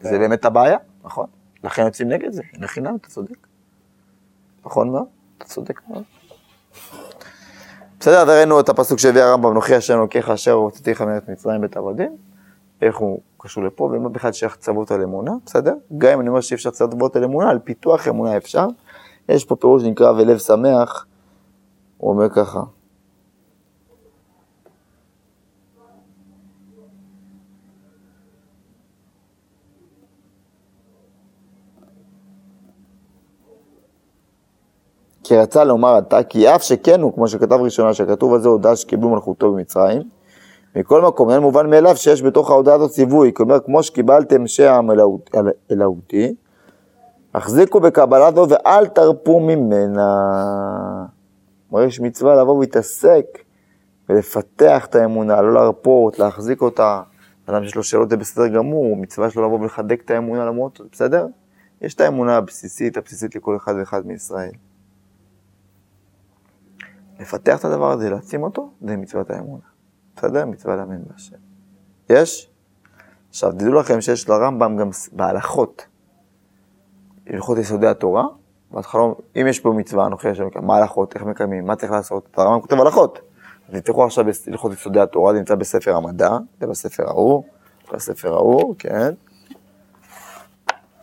זה. 0.00 0.18
באמת 0.18 0.44
הבעיה, 0.44 0.76
נכון. 1.04 1.26
לכן 1.64 1.82
יוצאים 1.84 2.08
נגד 2.08 2.30
זה, 2.32 2.42
לחינם, 2.58 2.96
אתה 2.96 3.08
צודק. 3.08 3.46
נכון 4.66 4.90
מאוד, 4.90 5.06
צודק 5.44 5.80
מאוד. 5.88 6.02
בסדר, 8.00 8.18
אז 8.18 8.28
ראינו 8.28 8.60
את 8.60 8.68
הפסוק 8.68 8.98
שהביא 8.98 9.22
הרמב"ם, 9.22 9.54
נוכיח 9.54 9.78
השם 9.78 9.94
אלוקיך 9.98 10.30
אשר 10.30 10.52
הוצאתיך 10.52 11.02
מארץ 11.02 11.22
מצרים 11.28 11.60
בית 11.60 11.76
עבדים, 11.76 12.16
איך 12.82 12.96
הוא 12.96 13.20
קשור 13.38 13.64
לפה, 13.64 13.84
ומה 13.84 14.08
בכלל 14.08 14.32
שייך 14.32 14.56
לצוות 14.56 14.90
על 14.90 15.02
אמונה, 15.02 15.32
בסדר? 15.46 15.74
גם 15.98 16.12
אם 16.12 16.20
אני 16.20 16.28
אומר 16.28 16.40
שאי 16.40 16.54
אפשר 16.54 16.68
לצוות 16.68 17.16
על 17.16 17.24
אמונה, 17.24 17.50
על 17.50 17.58
פיתוח 17.58 18.08
אמונה 18.08 18.36
אפשר. 18.36 18.66
יש 19.28 19.44
פה 19.44 19.56
פירוש 19.56 19.82
שנקרא 19.82 20.10
ולב 20.10 20.38
שמח, 20.38 21.06
הוא 21.98 22.10
אומר 22.10 22.28
ככה. 22.28 22.60
כי 35.24 35.36
רצה 35.36 35.64
לומר 35.64 35.96
עתה, 35.96 36.22
כי 36.22 36.54
אף 36.54 36.62
שכן 36.62 37.00
הוא, 37.00 37.12
כמו 37.14 37.28
שכתב 37.28 37.52
ראשונה, 37.52 37.94
שכתוב 37.94 38.34
על 38.34 38.40
זה 38.40 38.48
הודעה 38.48 38.76
שקיבלו 38.76 39.10
מלכותו 39.10 39.52
במצרים, 39.52 40.02
מכל 40.76 41.02
מקום, 41.02 41.30
אין 41.30 41.38
מובן 41.38 41.70
מאליו 41.70 41.96
שיש 41.96 42.22
בתוך 42.22 42.50
ההודעה 42.50 42.74
הזאת 42.74 42.90
ציווי, 42.90 43.30
כלומר, 43.34 43.60
כמו 43.60 43.82
שקיבלתם 43.82 44.46
שם 44.46 44.88
אלוהותי, 45.70 46.34
החזיקו 47.34 47.80
בקבלה 47.80 48.32
זו 48.32 48.46
ואל 48.48 48.86
תרפו 48.86 49.40
ממנה. 49.40 50.08
כלומר, 51.70 51.84
יש 51.84 52.00
מצווה 52.00 52.34
לבוא 52.34 52.54
ולהתעסק 52.56 53.24
ולפתח 54.08 54.86
את 54.86 54.94
האמונה, 54.94 55.42
לא 55.42 55.52
להרפות, 55.54 56.18
להחזיק 56.18 56.62
אותה. 56.62 57.02
אדם 57.46 57.64
שיש 57.64 57.74
לו 57.74 57.82
שאלות 57.82 58.10
זה 58.10 58.16
בסדר 58.16 58.48
גמור, 58.48 58.96
מצווה 58.96 59.30
שלו 59.30 59.46
לבוא 59.46 59.60
ולחדק 59.60 60.02
את 60.04 60.10
האמונה 60.10 60.44
למרות 60.44 60.80
בסדר? 60.92 61.26
יש 61.82 61.94
את 61.94 62.00
האמונה 62.00 62.36
הבסיסית, 62.36 62.96
הבסיסית 62.96 63.36
לכל 63.36 63.56
אחד 63.56 63.74
ואחד 63.78 64.06
מישראל. 64.06 64.52
לפתח 67.22 67.60
את 67.60 67.64
הדבר 67.64 67.92
הזה, 67.92 68.10
להעצים 68.10 68.42
אותו, 68.42 68.70
זה 68.80 68.96
מצוות 68.96 69.30
האמונה. 69.30 69.62
בסדר? 70.16 70.46
מצווה 70.46 70.76
להאמין 70.76 71.02
בהשם. 71.06 71.36
יש? 72.10 72.50
עכשיו, 73.28 73.52
תדעו 73.52 73.72
לכם 73.72 74.00
שיש 74.00 74.28
לרמב"ם 74.28 74.76
גם 74.76 74.90
בהלכות, 75.12 75.86
הלכות 77.26 77.58
יסודי 77.58 77.86
התורה, 77.86 78.24
בהתחלה, 78.70 79.02
אם 79.36 79.46
יש 79.46 79.60
פה 79.60 79.72
מצווה, 79.72 80.06
אנוכי 80.06 80.28
השם, 80.28 80.44
מה 80.62 80.76
ההלכות, 80.76 81.14
איך 81.14 81.22
מקיימים, 81.22 81.66
מה 81.66 81.76
צריך 81.76 81.92
לעשות, 81.92 82.28
הרמב"ם 82.36 82.60
כותב 82.60 82.80
הלכות. 82.80 83.20
אז 83.68 83.80
תפתחו 83.80 84.04
עכשיו 84.04 84.24
בהלכות 84.46 84.72
יסודי 84.72 85.00
התורה, 85.00 85.32
זה 85.32 85.38
נמצא 85.38 85.54
בספר 85.54 85.96
המדע, 85.96 86.30
זה 86.60 86.66
בספר 86.66 87.08
ההוא, 87.08 87.44
בספר 87.92 88.34
ההוא, 88.34 88.74
כן. 88.78 89.14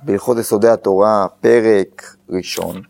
בהלכות 0.01 0.37
יסודי 0.37 0.69
התורה, 0.69 1.27
פרק 1.41 2.15
ראשון, 2.29 2.81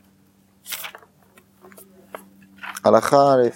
הלכה 2.83 3.17
א'. 3.17 3.49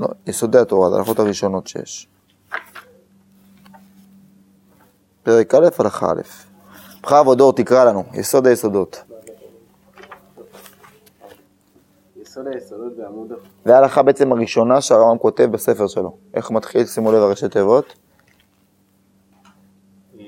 לא, 0.00 0.08
יסודי 0.26 0.58
התורה, 0.58 0.94
ההלכות 0.94 1.18
הראשונות 1.18 1.66
שיש. 1.66 2.08
פרק 5.22 5.54
א', 5.54 5.68
הלכה 5.78 6.10
א'. 6.10 6.22
בחר 7.02 7.16
עבודור 7.16 7.52
תקרא 7.52 7.84
לנו, 7.84 8.04
יסוד 8.14 8.46
היסודות. 8.46 9.04
יסוד 12.38 12.54
היסודות 12.54 12.96
בעמוד 12.96 13.32
זה 13.64 13.76
ההלכה 13.76 14.02
בעצם 14.02 14.32
הראשונה 14.32 14.80
שהרמב"ם 14.80 15.18
כותב 15.18 15.48
בספר 15.52 15.86
שלו. 15.86 16.16
איך 16.34 16.50
מתחיל? 16.50 16.86
שימו 16.86 17.12
לב 17.12 17.18
הראשי 17.18 17.48
תיבות. 17.48 17.94
אה, 20.18 20.24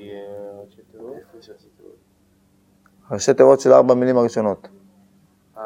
ראשי 0.65 0.81
תיבות. 0.91 1.15
ראשי 3.11 3.33
תיבות? 3.33 3.59
של 3.59 3.73
ארבע 3.73 3.93
מילים 3.93 4.17
הראשונות. 4.17 4.67
אה, 5.57 5.63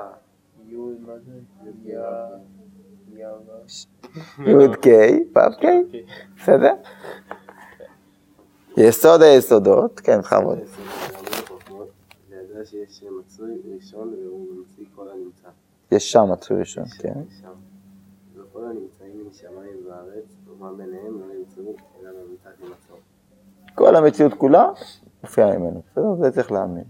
י' 0.69 0.75
מה 0.75 1.13
זה? 1.25 1.31
יא... 1.83 1.99
יא... 3.15 3.27
י' 4.45 4.75
ק', 4.81 4.87
ו' 5.37 5.55
ק', 5.61 5.65
בסדר? 6.37 6.73
יסוד 8.77 9.21
היסודות, 9.21 9.99
כן, 9.99 10.19
בכבוד. 10.19 10.57
שיש 12.65 13.03
מצוי 13.19 13.61
ראשון 13.75 14.13
והוא 14.13 14.47
ממציא 14.51 14.85
כל 14.95 15.09
הנמצא. 15.09 15.49
יש 15.91 16.11
שם 16.11 16.25
מצוי 16.31 16.59
ראשון, 16.59 16.85
כן. 16.85 17.13
לא. 17.43 17.49
כל 23.75 23.95
המציאות 23.95 24.33
כולה 24.33 24.69
מופיעה 25.23 25.57
ממנו, 25.57 25.81
בסדר? 25.91 26.15
זה 26.15 26.31
צריך 26.31 26.51
להאמין. 26.51 26.83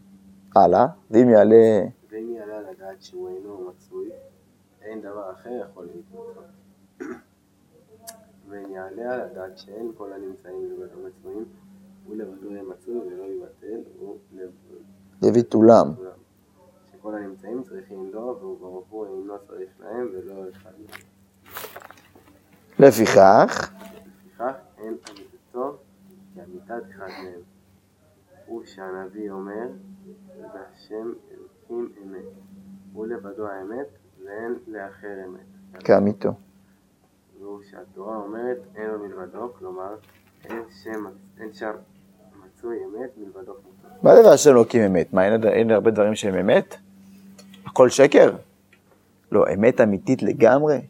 הלאה, 0.55 0.87
ואם 1.11 1.29
יעלה... 1.29 1.55
ואם 2.11 2.33
יעלה 2.35 2.57
על 2.57 2.65
הדעת 2.65 3.01
שהוא 3.01 3.29
אינו 3.29 3.69
מצוי, 3.69 4.09
אין 4.81 5.01
דבר 5.01 5.31
אחר 5.31 5.49
יכול 5.71 5.85
להתמצוא. 5.85 6.43
ואם 8.49 8.71
יעלה 8.71 9.13
על 9.13 9.21
הדעת 9.21 9.57
שאין 9.57 9.91
כל 9.97 10.13
הנמצאים 10.13 10.71
לבדו 10.71 10.99
מצויים, 11.07 11.45
הוא 12.05 12.15
לבדו 12.15 12.51
יהיה 12.51 12.63
מצוי 12.63 12.97
ולא 12.97 13.23
יבטל, 13.23 13.81
הוא. 13.99 14.17
לביטולם. 15.21 15.93
שכל 17.05 17.15
הנמצאים 17.15 17.63
צריכים 17.63 18.09
לו, 18.13 18.37
והוא 18.39 18.59
ברוך 18.59 18.87
הוא 18.89 19.05
אינו 19.05 19.33
צריך 19.47 19.69
להם 19.79 20.09
ולא 20.13 20.49
אחד 20.51 20.71
מהם. 20.79 21.01
לפיכך, 22.79 23.73
לפיכך 24.07 24.53
אין 24.77 24.97
אמיתתו 25.09 25.77
כאמיתת 26.35 26.89
אחד 26.95 27.07
מהם. 27.23 27.39
הוא 28.45 28.65
שהנביא 28.65 29.31
אומר, 29.31 29.67
והשם 30.53 31.11
אלוקים 31.31 31.91
אמת. 32.03 32.25
הוא 32.93 33.07
לבדו 33.07 33.47
האמת, 33.47 33.87
ואין 34.25 34.55
לאחר 34.67 35.25
אמת. 35.27 35.83
כאמיתו. 35.83 36.33
והוא 37.39 37.63
שהתורה 37.63 38.17
אומרת, 38.17 38.57
אין 38.75 38.89
לו 38.89 38.99
מלבדו, 38.99 39.53
כלומר, 39.59 39.95
אין 40.45 40.61
שם, 40.69 41.05
אין 41.39 41.53
שם 41.53 41.71
מצוי 42.45 42.77
אמת 42.85 43.09
מלבדו. 43.17 43.53
מה 44.01 44.15
זה 44.15 44.29
והשם 44.29 44.49
אלוקים 44.49 44.81
אמת? 44.81 45.13
מה, 45.13 45.25
אין 45.25 45.71
הרבה 45.71 45.91
דברים 45.91 46.15
שהם 46.15 46.35
אמת? 46.35 46.75
הכל 47.75 47.89
שקר? 47.89 48.35
לא, 49.31 49.45
אמת 49.53 49.81
אמיתית 49.81 50.23
לגמרי, 50.23 50.81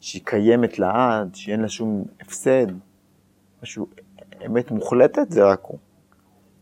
שהיא 0.00 0.22
קיימת 0.24 0.78
לעד, 0.78 1.34
שאין 1.34 1.60
לה 1.60 1.68
שום 1.68 2.04
הפסד, 2.20 2.66
משהו, 3.62 3.86
אמת 4.46 4.70
מוחלטת 4.70 5.30
זה 5.30 5.44
רק 5.44 5.60
הוא. 5.62 5.78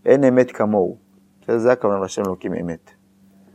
אין 0.07 0.25
אמת 0.25 0.51
כמוהו. 0.51 0.97
זה, 1.47 1.59
זה 1.59 1.73
הכוונה 1.73 2.01
להשם 2.01 2.23
אלוקים 2.23 2.55
אמת. 2.55 2.91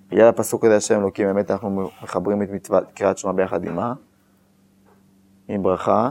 בגלל 0.09 0.27
הפסוק 0.27 0.65
הזה, 0.65 0.75
השם 0.75 0.99
אלוקים 0.99 1.27
אמת, 1.27 1.51
אנחנו 1.51 1.89
מחברים 2.03 2.41
את 2.41 2.49
מצוות 2.49 2.91
קריאת 2.93 3.17
שמע 3.17 3.31
ביחד 3.31 3.63
עם 3.63 3.75
מה? 3.75 3.93
עם 5.47 5.63
ברכה, 5.63 6.09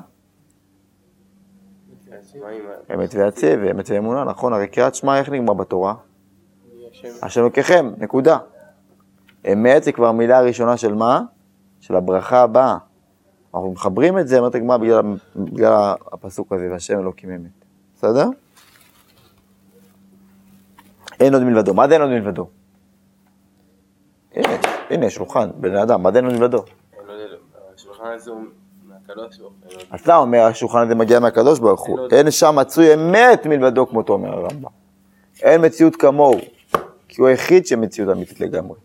אמת 2.94 3.14
ויציב, 3.14 3.60
ואמת 3.62 3.90
ואמונה, 3.90 4.24
נכון? 4.24 4.52
הרי 4.52 4.66
קריאת 4.66 4.94
שמע 4.94 5.18
איך 5.18 5.28
נגמר 5.28 5.54
בתורה? 5.54 5.94
השם 7.22 7.40
אלוקיכם, 7.40 7.90
נקודה. 7.98 8.38
אמת 9.52 9.82
זה 9.82 9.92
כבר 9.92 10.12
מילה 10.12 10.40
ראשונה 10.40 10.76
של 10.76 10.94
מה? 10.94 11.22
של 11.80 11.96
הברכה 11.96 12.40
הבאה. 12.42 12.76
אנחנו 13.54 13.72
מחברים 13.72 14.18
את 14.18 14.28
זה, 14.28 14.38
אומרת 14.38 14.54
הגמרא, 14.54 14.76
בגלל, 14.76 15.02
בגלל 15.36 15.94
הפסוק 16.12 16.52
הזה, 16.52 16.68
והשם 16.70 16.98
אלוקים 16.98 17.30
אמת. 17.30 17.50
בסדר? 17.96 18.28
אין 21.20 21.34
עוד 21.34 21.42
מלבדו. 21.42 21.74
מה 21.74 21.88
זה 21.88 21.94
אין 21.94 22.02
עוד 22.02 22.10
מלבדו? 22.10 22.46
הנה, 24.34 24.48
הנה, 24.90 25.10
שולחן, 25.10 25.48
בן 25.56 25.76
אדם, 25.76 26.02
מה 26.02 26.12
זה 26.12 26.18
אין 26.18 26.24
עוד 26.26 26.34
מלבדו? 26.34 26.58
הוא. 26.58 26.66
אין 29.70 29.78
עוד- 29.78 30.00
אתה 30.02 30.16
אומר, 30.16 30.38
השולחן 30.42 30.78
הזה 30.78 30.94
מגיע 30.94 31.20
מהקדוש 31.20 31.58
ברוך 31.58 31.86
הוא. 31.86 31.98
אין 32.12 32.30
שם 32.30 32.56
מצוי 32.60 32.94
אמת 32.94 33.46
מלבדו, 33.46 33.86
כמותו 33.86 34.12
אומר 34.12 34.28
הרמב"ם. 34.32 34.68
אין 35.42 35.64
מציאות 35.64 35.96
כמוהו, 35.96 36.38
כי 37.08 37.20
הוא 37.20 37.28
היחיד 37.28 37.66
שמציאות 37.66 38.16
אמיתית 38.16 38.40
לגמרי. 38.40 38.76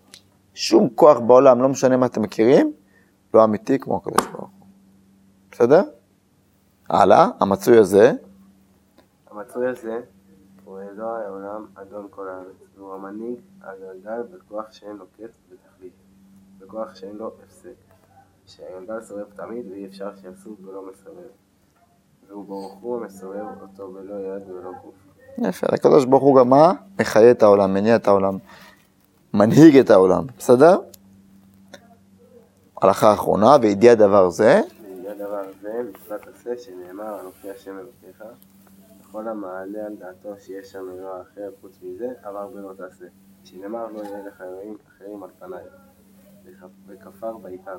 שום 0.53 0.89
כוח 0.95 1.19
בעולם, 1.19 1.61
לא 1.61 1.69
משנה 1.69 1.97
מה 1.97 2.05
אתם 2.05 2.21
מכירים, 2.21 2.73
לא 3.33 3.43
אמיתי 3.43 3.79
כמו 3.79 3.97
הקדוש 3.97 4.27
ברוך 4.27 4.49
הוא. 4.59 4.67
בסדר? 5.51 5.81
הלאה, 6.89 7.27
המצוי 7.39 7.77
הזה, 7.77 8.11
המצוי 9.31 9.67
הזה 9.67 9.99
הוא 10.65 10.79
אלוה 10.79 11.25
העולם, 11.25 11.65
אדון 11.75 12.07
כל 12.09 12.27
הארץ, 12.29 12.55
והוא 12.77 12.93
המנהיג 12.93 13.39
הגלגל 13.61 14.21
בכוח 14.21 14.71
שאין 14.71 14.95
לו 14.95 15.05
קץ 15.17 15.31
ותכלית, 15.49 15.93
בכוח 16.59 16.95
שאין 16.95 17.15
לו 17.15 17.27
הפסק, 17.27 17.75
שהגלגל 18.45 19.01
סובב 19.01 19.25
תמיד 19.35 19.65
ואי 19.71 19.85
אפשר 19.85 20.11
שיסוף 20.15 20.59
ולא 20.65 20.83
מסובב, 20.91 21.29
והוא 22.27 22.45
ברוך 22.45 22.73
הוא 22.73 22.97
המסובב 22.97 23.45
אותו 23.61 23.91
בלא 23.91 24.13
יד 24.13 24.49
ולא 24.49 24.71
גוף, 24.83 24.95
יפה, 25.37 25.67
הקדוש 25.73 26.05
ברוך 26.05 26.23
הוא 26.23 26.39
גם 26.39 26.49
מה? 26.49 26.73
מחיה 26.99 27.31
את 27.31 27.43
העולם, 27.43 27.73
מניע 27.73 27.95
את 27.95 28.07
העולם, 28.07 28.37
מנהיג 29.33 29.77
את 29.77 29.89
העולם, 29.89 30.23
בסדר? 30.37 30.79
הלכה 32.81 33.13
אחרונה, 33.13 33.55
וידיע 33.61 33.95
דבר 33.95 34.29
זה, 34.29 34.61
ויהיה 34.83 35.13
דבר 35.15 35.41
זה, 35.61 35.71
מצוות 35.89 36.21
עשה, 36.35 36.49
שנאמר, 36.57 37.19
אנוכי 37.21 37.49
השם 37.51 37.77
אלוקיך, 37.77 38.23
וכל 39.01 39.27
המעלה 39.27 39.85
על 39.85 39.95
דעתו 39.99 40.29
שיש 40.39 40.71
שם 40.71 40.85
אלוה 40.97 41.21
אחר 41.21 41.49
חוץ 41.61 41.79
מזה, 41.83 42.07
עבר 42.23 42.47
בלא 42.47 42.73
תעשה. 42.77 43.05
שנאמר, 43.43 43.87
לא 43.93 44.01
יהיה 44.03 44.27
לך 44.27 44.41
אלוהים 44.41 44.77
אחרים 44.87 45.23
על 45.23 45.29
פניי. 45.39 45.63
וכ- 46.45 46.63
וכפר 46.87 47.37
בעיקר, 47.37 47.77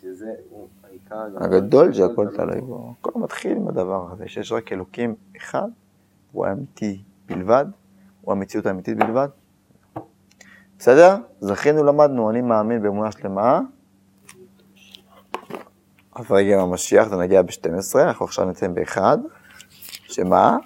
שזה 0.00 0.30
הוא 0.50 0.68
העיקר 0.84 1.26
הגדול 1.36 1.92
שהכל 1.92 2.28
תלוי 2.36 2.60
בו. 2.60 2.92
הכל 3.00 3.20
מתחיל 3.20 3.56
עם 3.56 3.68
הדבר 3.68 4.08
הזה, 4.12 4.28
שיש 4.28 4.52
רק 4.52 4.72
אלוקים 4.72 5.14
אחד, 5.36 5.68
הוא 6.32 6.46
האמיתי 6.46 7.02
בלבד, 7.26 7.64
הוא 8.20 8.32
המציאות 8.32 8.66
האמיתית 8.66 8.96
בלבד. 8.98 9.28
בסדר? 10.84 11.16
זכינו, 11.40 11.84
למדנו, 11.84 12.30
אני 12.30 12.40
מאמין 12.40 12.82
באמונה 12.82 13.12
שלמה. 13.12 13.60
אז 16.14 16.24
רגע 16.30 16.54
עם 16.54 16.60
המשיח, 16.60 17.08
זה 17.08 17.16
נגיע 17.16 17.42
ב-12, 17.42 17.98
אנחנו 17.98 18.24
עכשיו 18.24 18.44
נמצאים 18.44 18.74
ב-1, 18.74 18.98
שמה? 20.08 20.56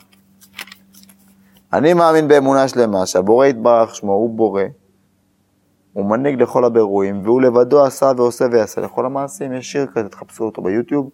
אני 1.72 1.94
מאמין 1.94 2.28
באמונה 2.28 2.68
שלמה 2.68 3.06
שהבורא 3.06 3.46
יתברך 3.46 3.94
שמו, 3.94 4.12
הוא 4.12 4.36
בורא, 4.36 4.62
הוא 5.92 6.04
מנהיג 6.04 6.42
לכל 6.42 6.64
הבירואים, 6.64 7.20
והוא 7.24 7.40
לבדו 7.40 7.84
עשה 7.84 8.12
ועושה 8.16 8.44
ויעשה 8.52 8.80
לכל 8.80 9.06
המעשים. 9.06 9.52
יש 9.52 9.72
שיר 9.72 9.86
כזה, 9.86 10.08
תחפשו 10.08 10.44
אותו 10.44 10.62
ביוטיוב, 10.62 11.10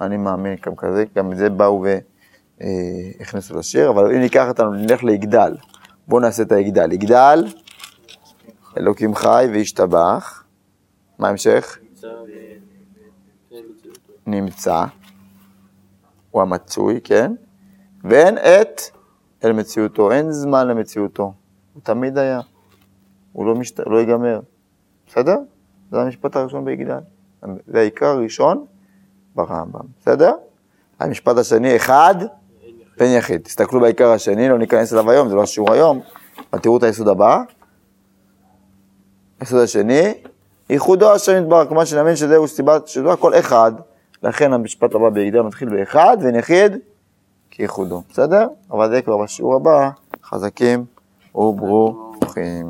אני 0.00 0.16
מאמין 0.16 0.56
גם 0.66 0.76
כזה, 0.76 1.04
גם 1.16 1.34
זה 1.34 1.50
באו 1.50 1.84
והכניסו 2.60 3.58
לשיר, 3.58 3.90
אבל 3.90 4.14
אם 4.14 4.20
ניקח 4.20 4.48
אותנו, 4.48 4.72
נלך 4.72 5.04
ליגדל. 5.04 5.56
בואו 6.08 6.20
נעשה 6.20 6.42
את 6.42 6.52
היגדל. 6.52 6.92
יגדל, 6.92 7.44
אלוקים 8.78 9.14
חי 9.14 9.48
וישתבח. 9.52 10.44
מה 11.18 11.28
ההמשך? 11.28 11.78
נמצא, 14.26 14.84
הוא 16.30 16.42
המצוי, 16.42 17.00
כן? 17.04 17.32
ואין 18.04 18.38
עת 18.38 18.90
אל 19.44 19.52
מציאותו, 19.52 20.12
אין 20.12 20.32
זמן 20.32 20.68
למציאותו. 20.68 21.32
הוא 21.74 21.82
תמיד 21.82 22.18
היה. 22.18 22.40
הוא 23.32 23.46
לא, 23.46 23.54
משת... 23.54 23.80
לא 23.86 23.98
ייגמר. 23.98 24.40
בסדר? 25.06 25.36
זה 25.90 26.00
המשפט 26.00 26.36
הראשון 26.36 26.64
ביגדל. 26.64 26.98
זה 27.66 27.78
העיקר 27.78 28.06
הראשון 28.06 28.64
ברמב"ם. 29.34 29.84
בסדר? 30.00 30.32
המשפט 31.00 31.36
השני, 31.36 31.76
אחד, 31.76 32.14
בן 32.98 33.06
יחיד. 33.06 33.42
תסתכלו 33.42 33.80
בעיקר 33.80 34.10
השני, 34.10 34.48
לא 34.48 34.58
ניכנס 34.58 34.92
אליו 34.92 35.10
היום, 35.10 35.28
זה 35.28 35.34
לא 35.34 35.42
השיעור 35.42 35.72
היום, 35.72 36.00
אבל 36.52 36.60
תראו 36.60 36.76
את 36.78 36.82
היסוד 36.82 37.08
הבא. 37.08 37.42
היסוד 39.40 39.60
השני, 39.60 40.14
ייחודו 40.70 41.12
השם 41.12 41.42
יתברך, 41.42 41.68
כלומר 41.68 41.84
שנאמין 41.84 42.16
שזהו 42.16 42.48
סיבת, 42.48 42.88
שזהו 42.88 43.12
הכל 43.12 43.34
אחד, 43.34 43.72
לכן 44.22 44.52
המשפט 44.52 44.94
הבא 44.94 45.08
ביגדל 45.08 45.40
מתחיל 45.40 45.68
באחד, 45.68 46.16
ואין 46.20 46.34
יחיד 46.34 46.72
כייחודו, 47.50 48.02
בסדר? 48.10 48.46
אבל 48.70 48.90
זה 48.90 49.02
כבר 49.02 49.22
בשיעור 49.22 49.54
הבא, 49.54 49.90
חזקים 50.24 50.84
וברוכים. 51.34 52.66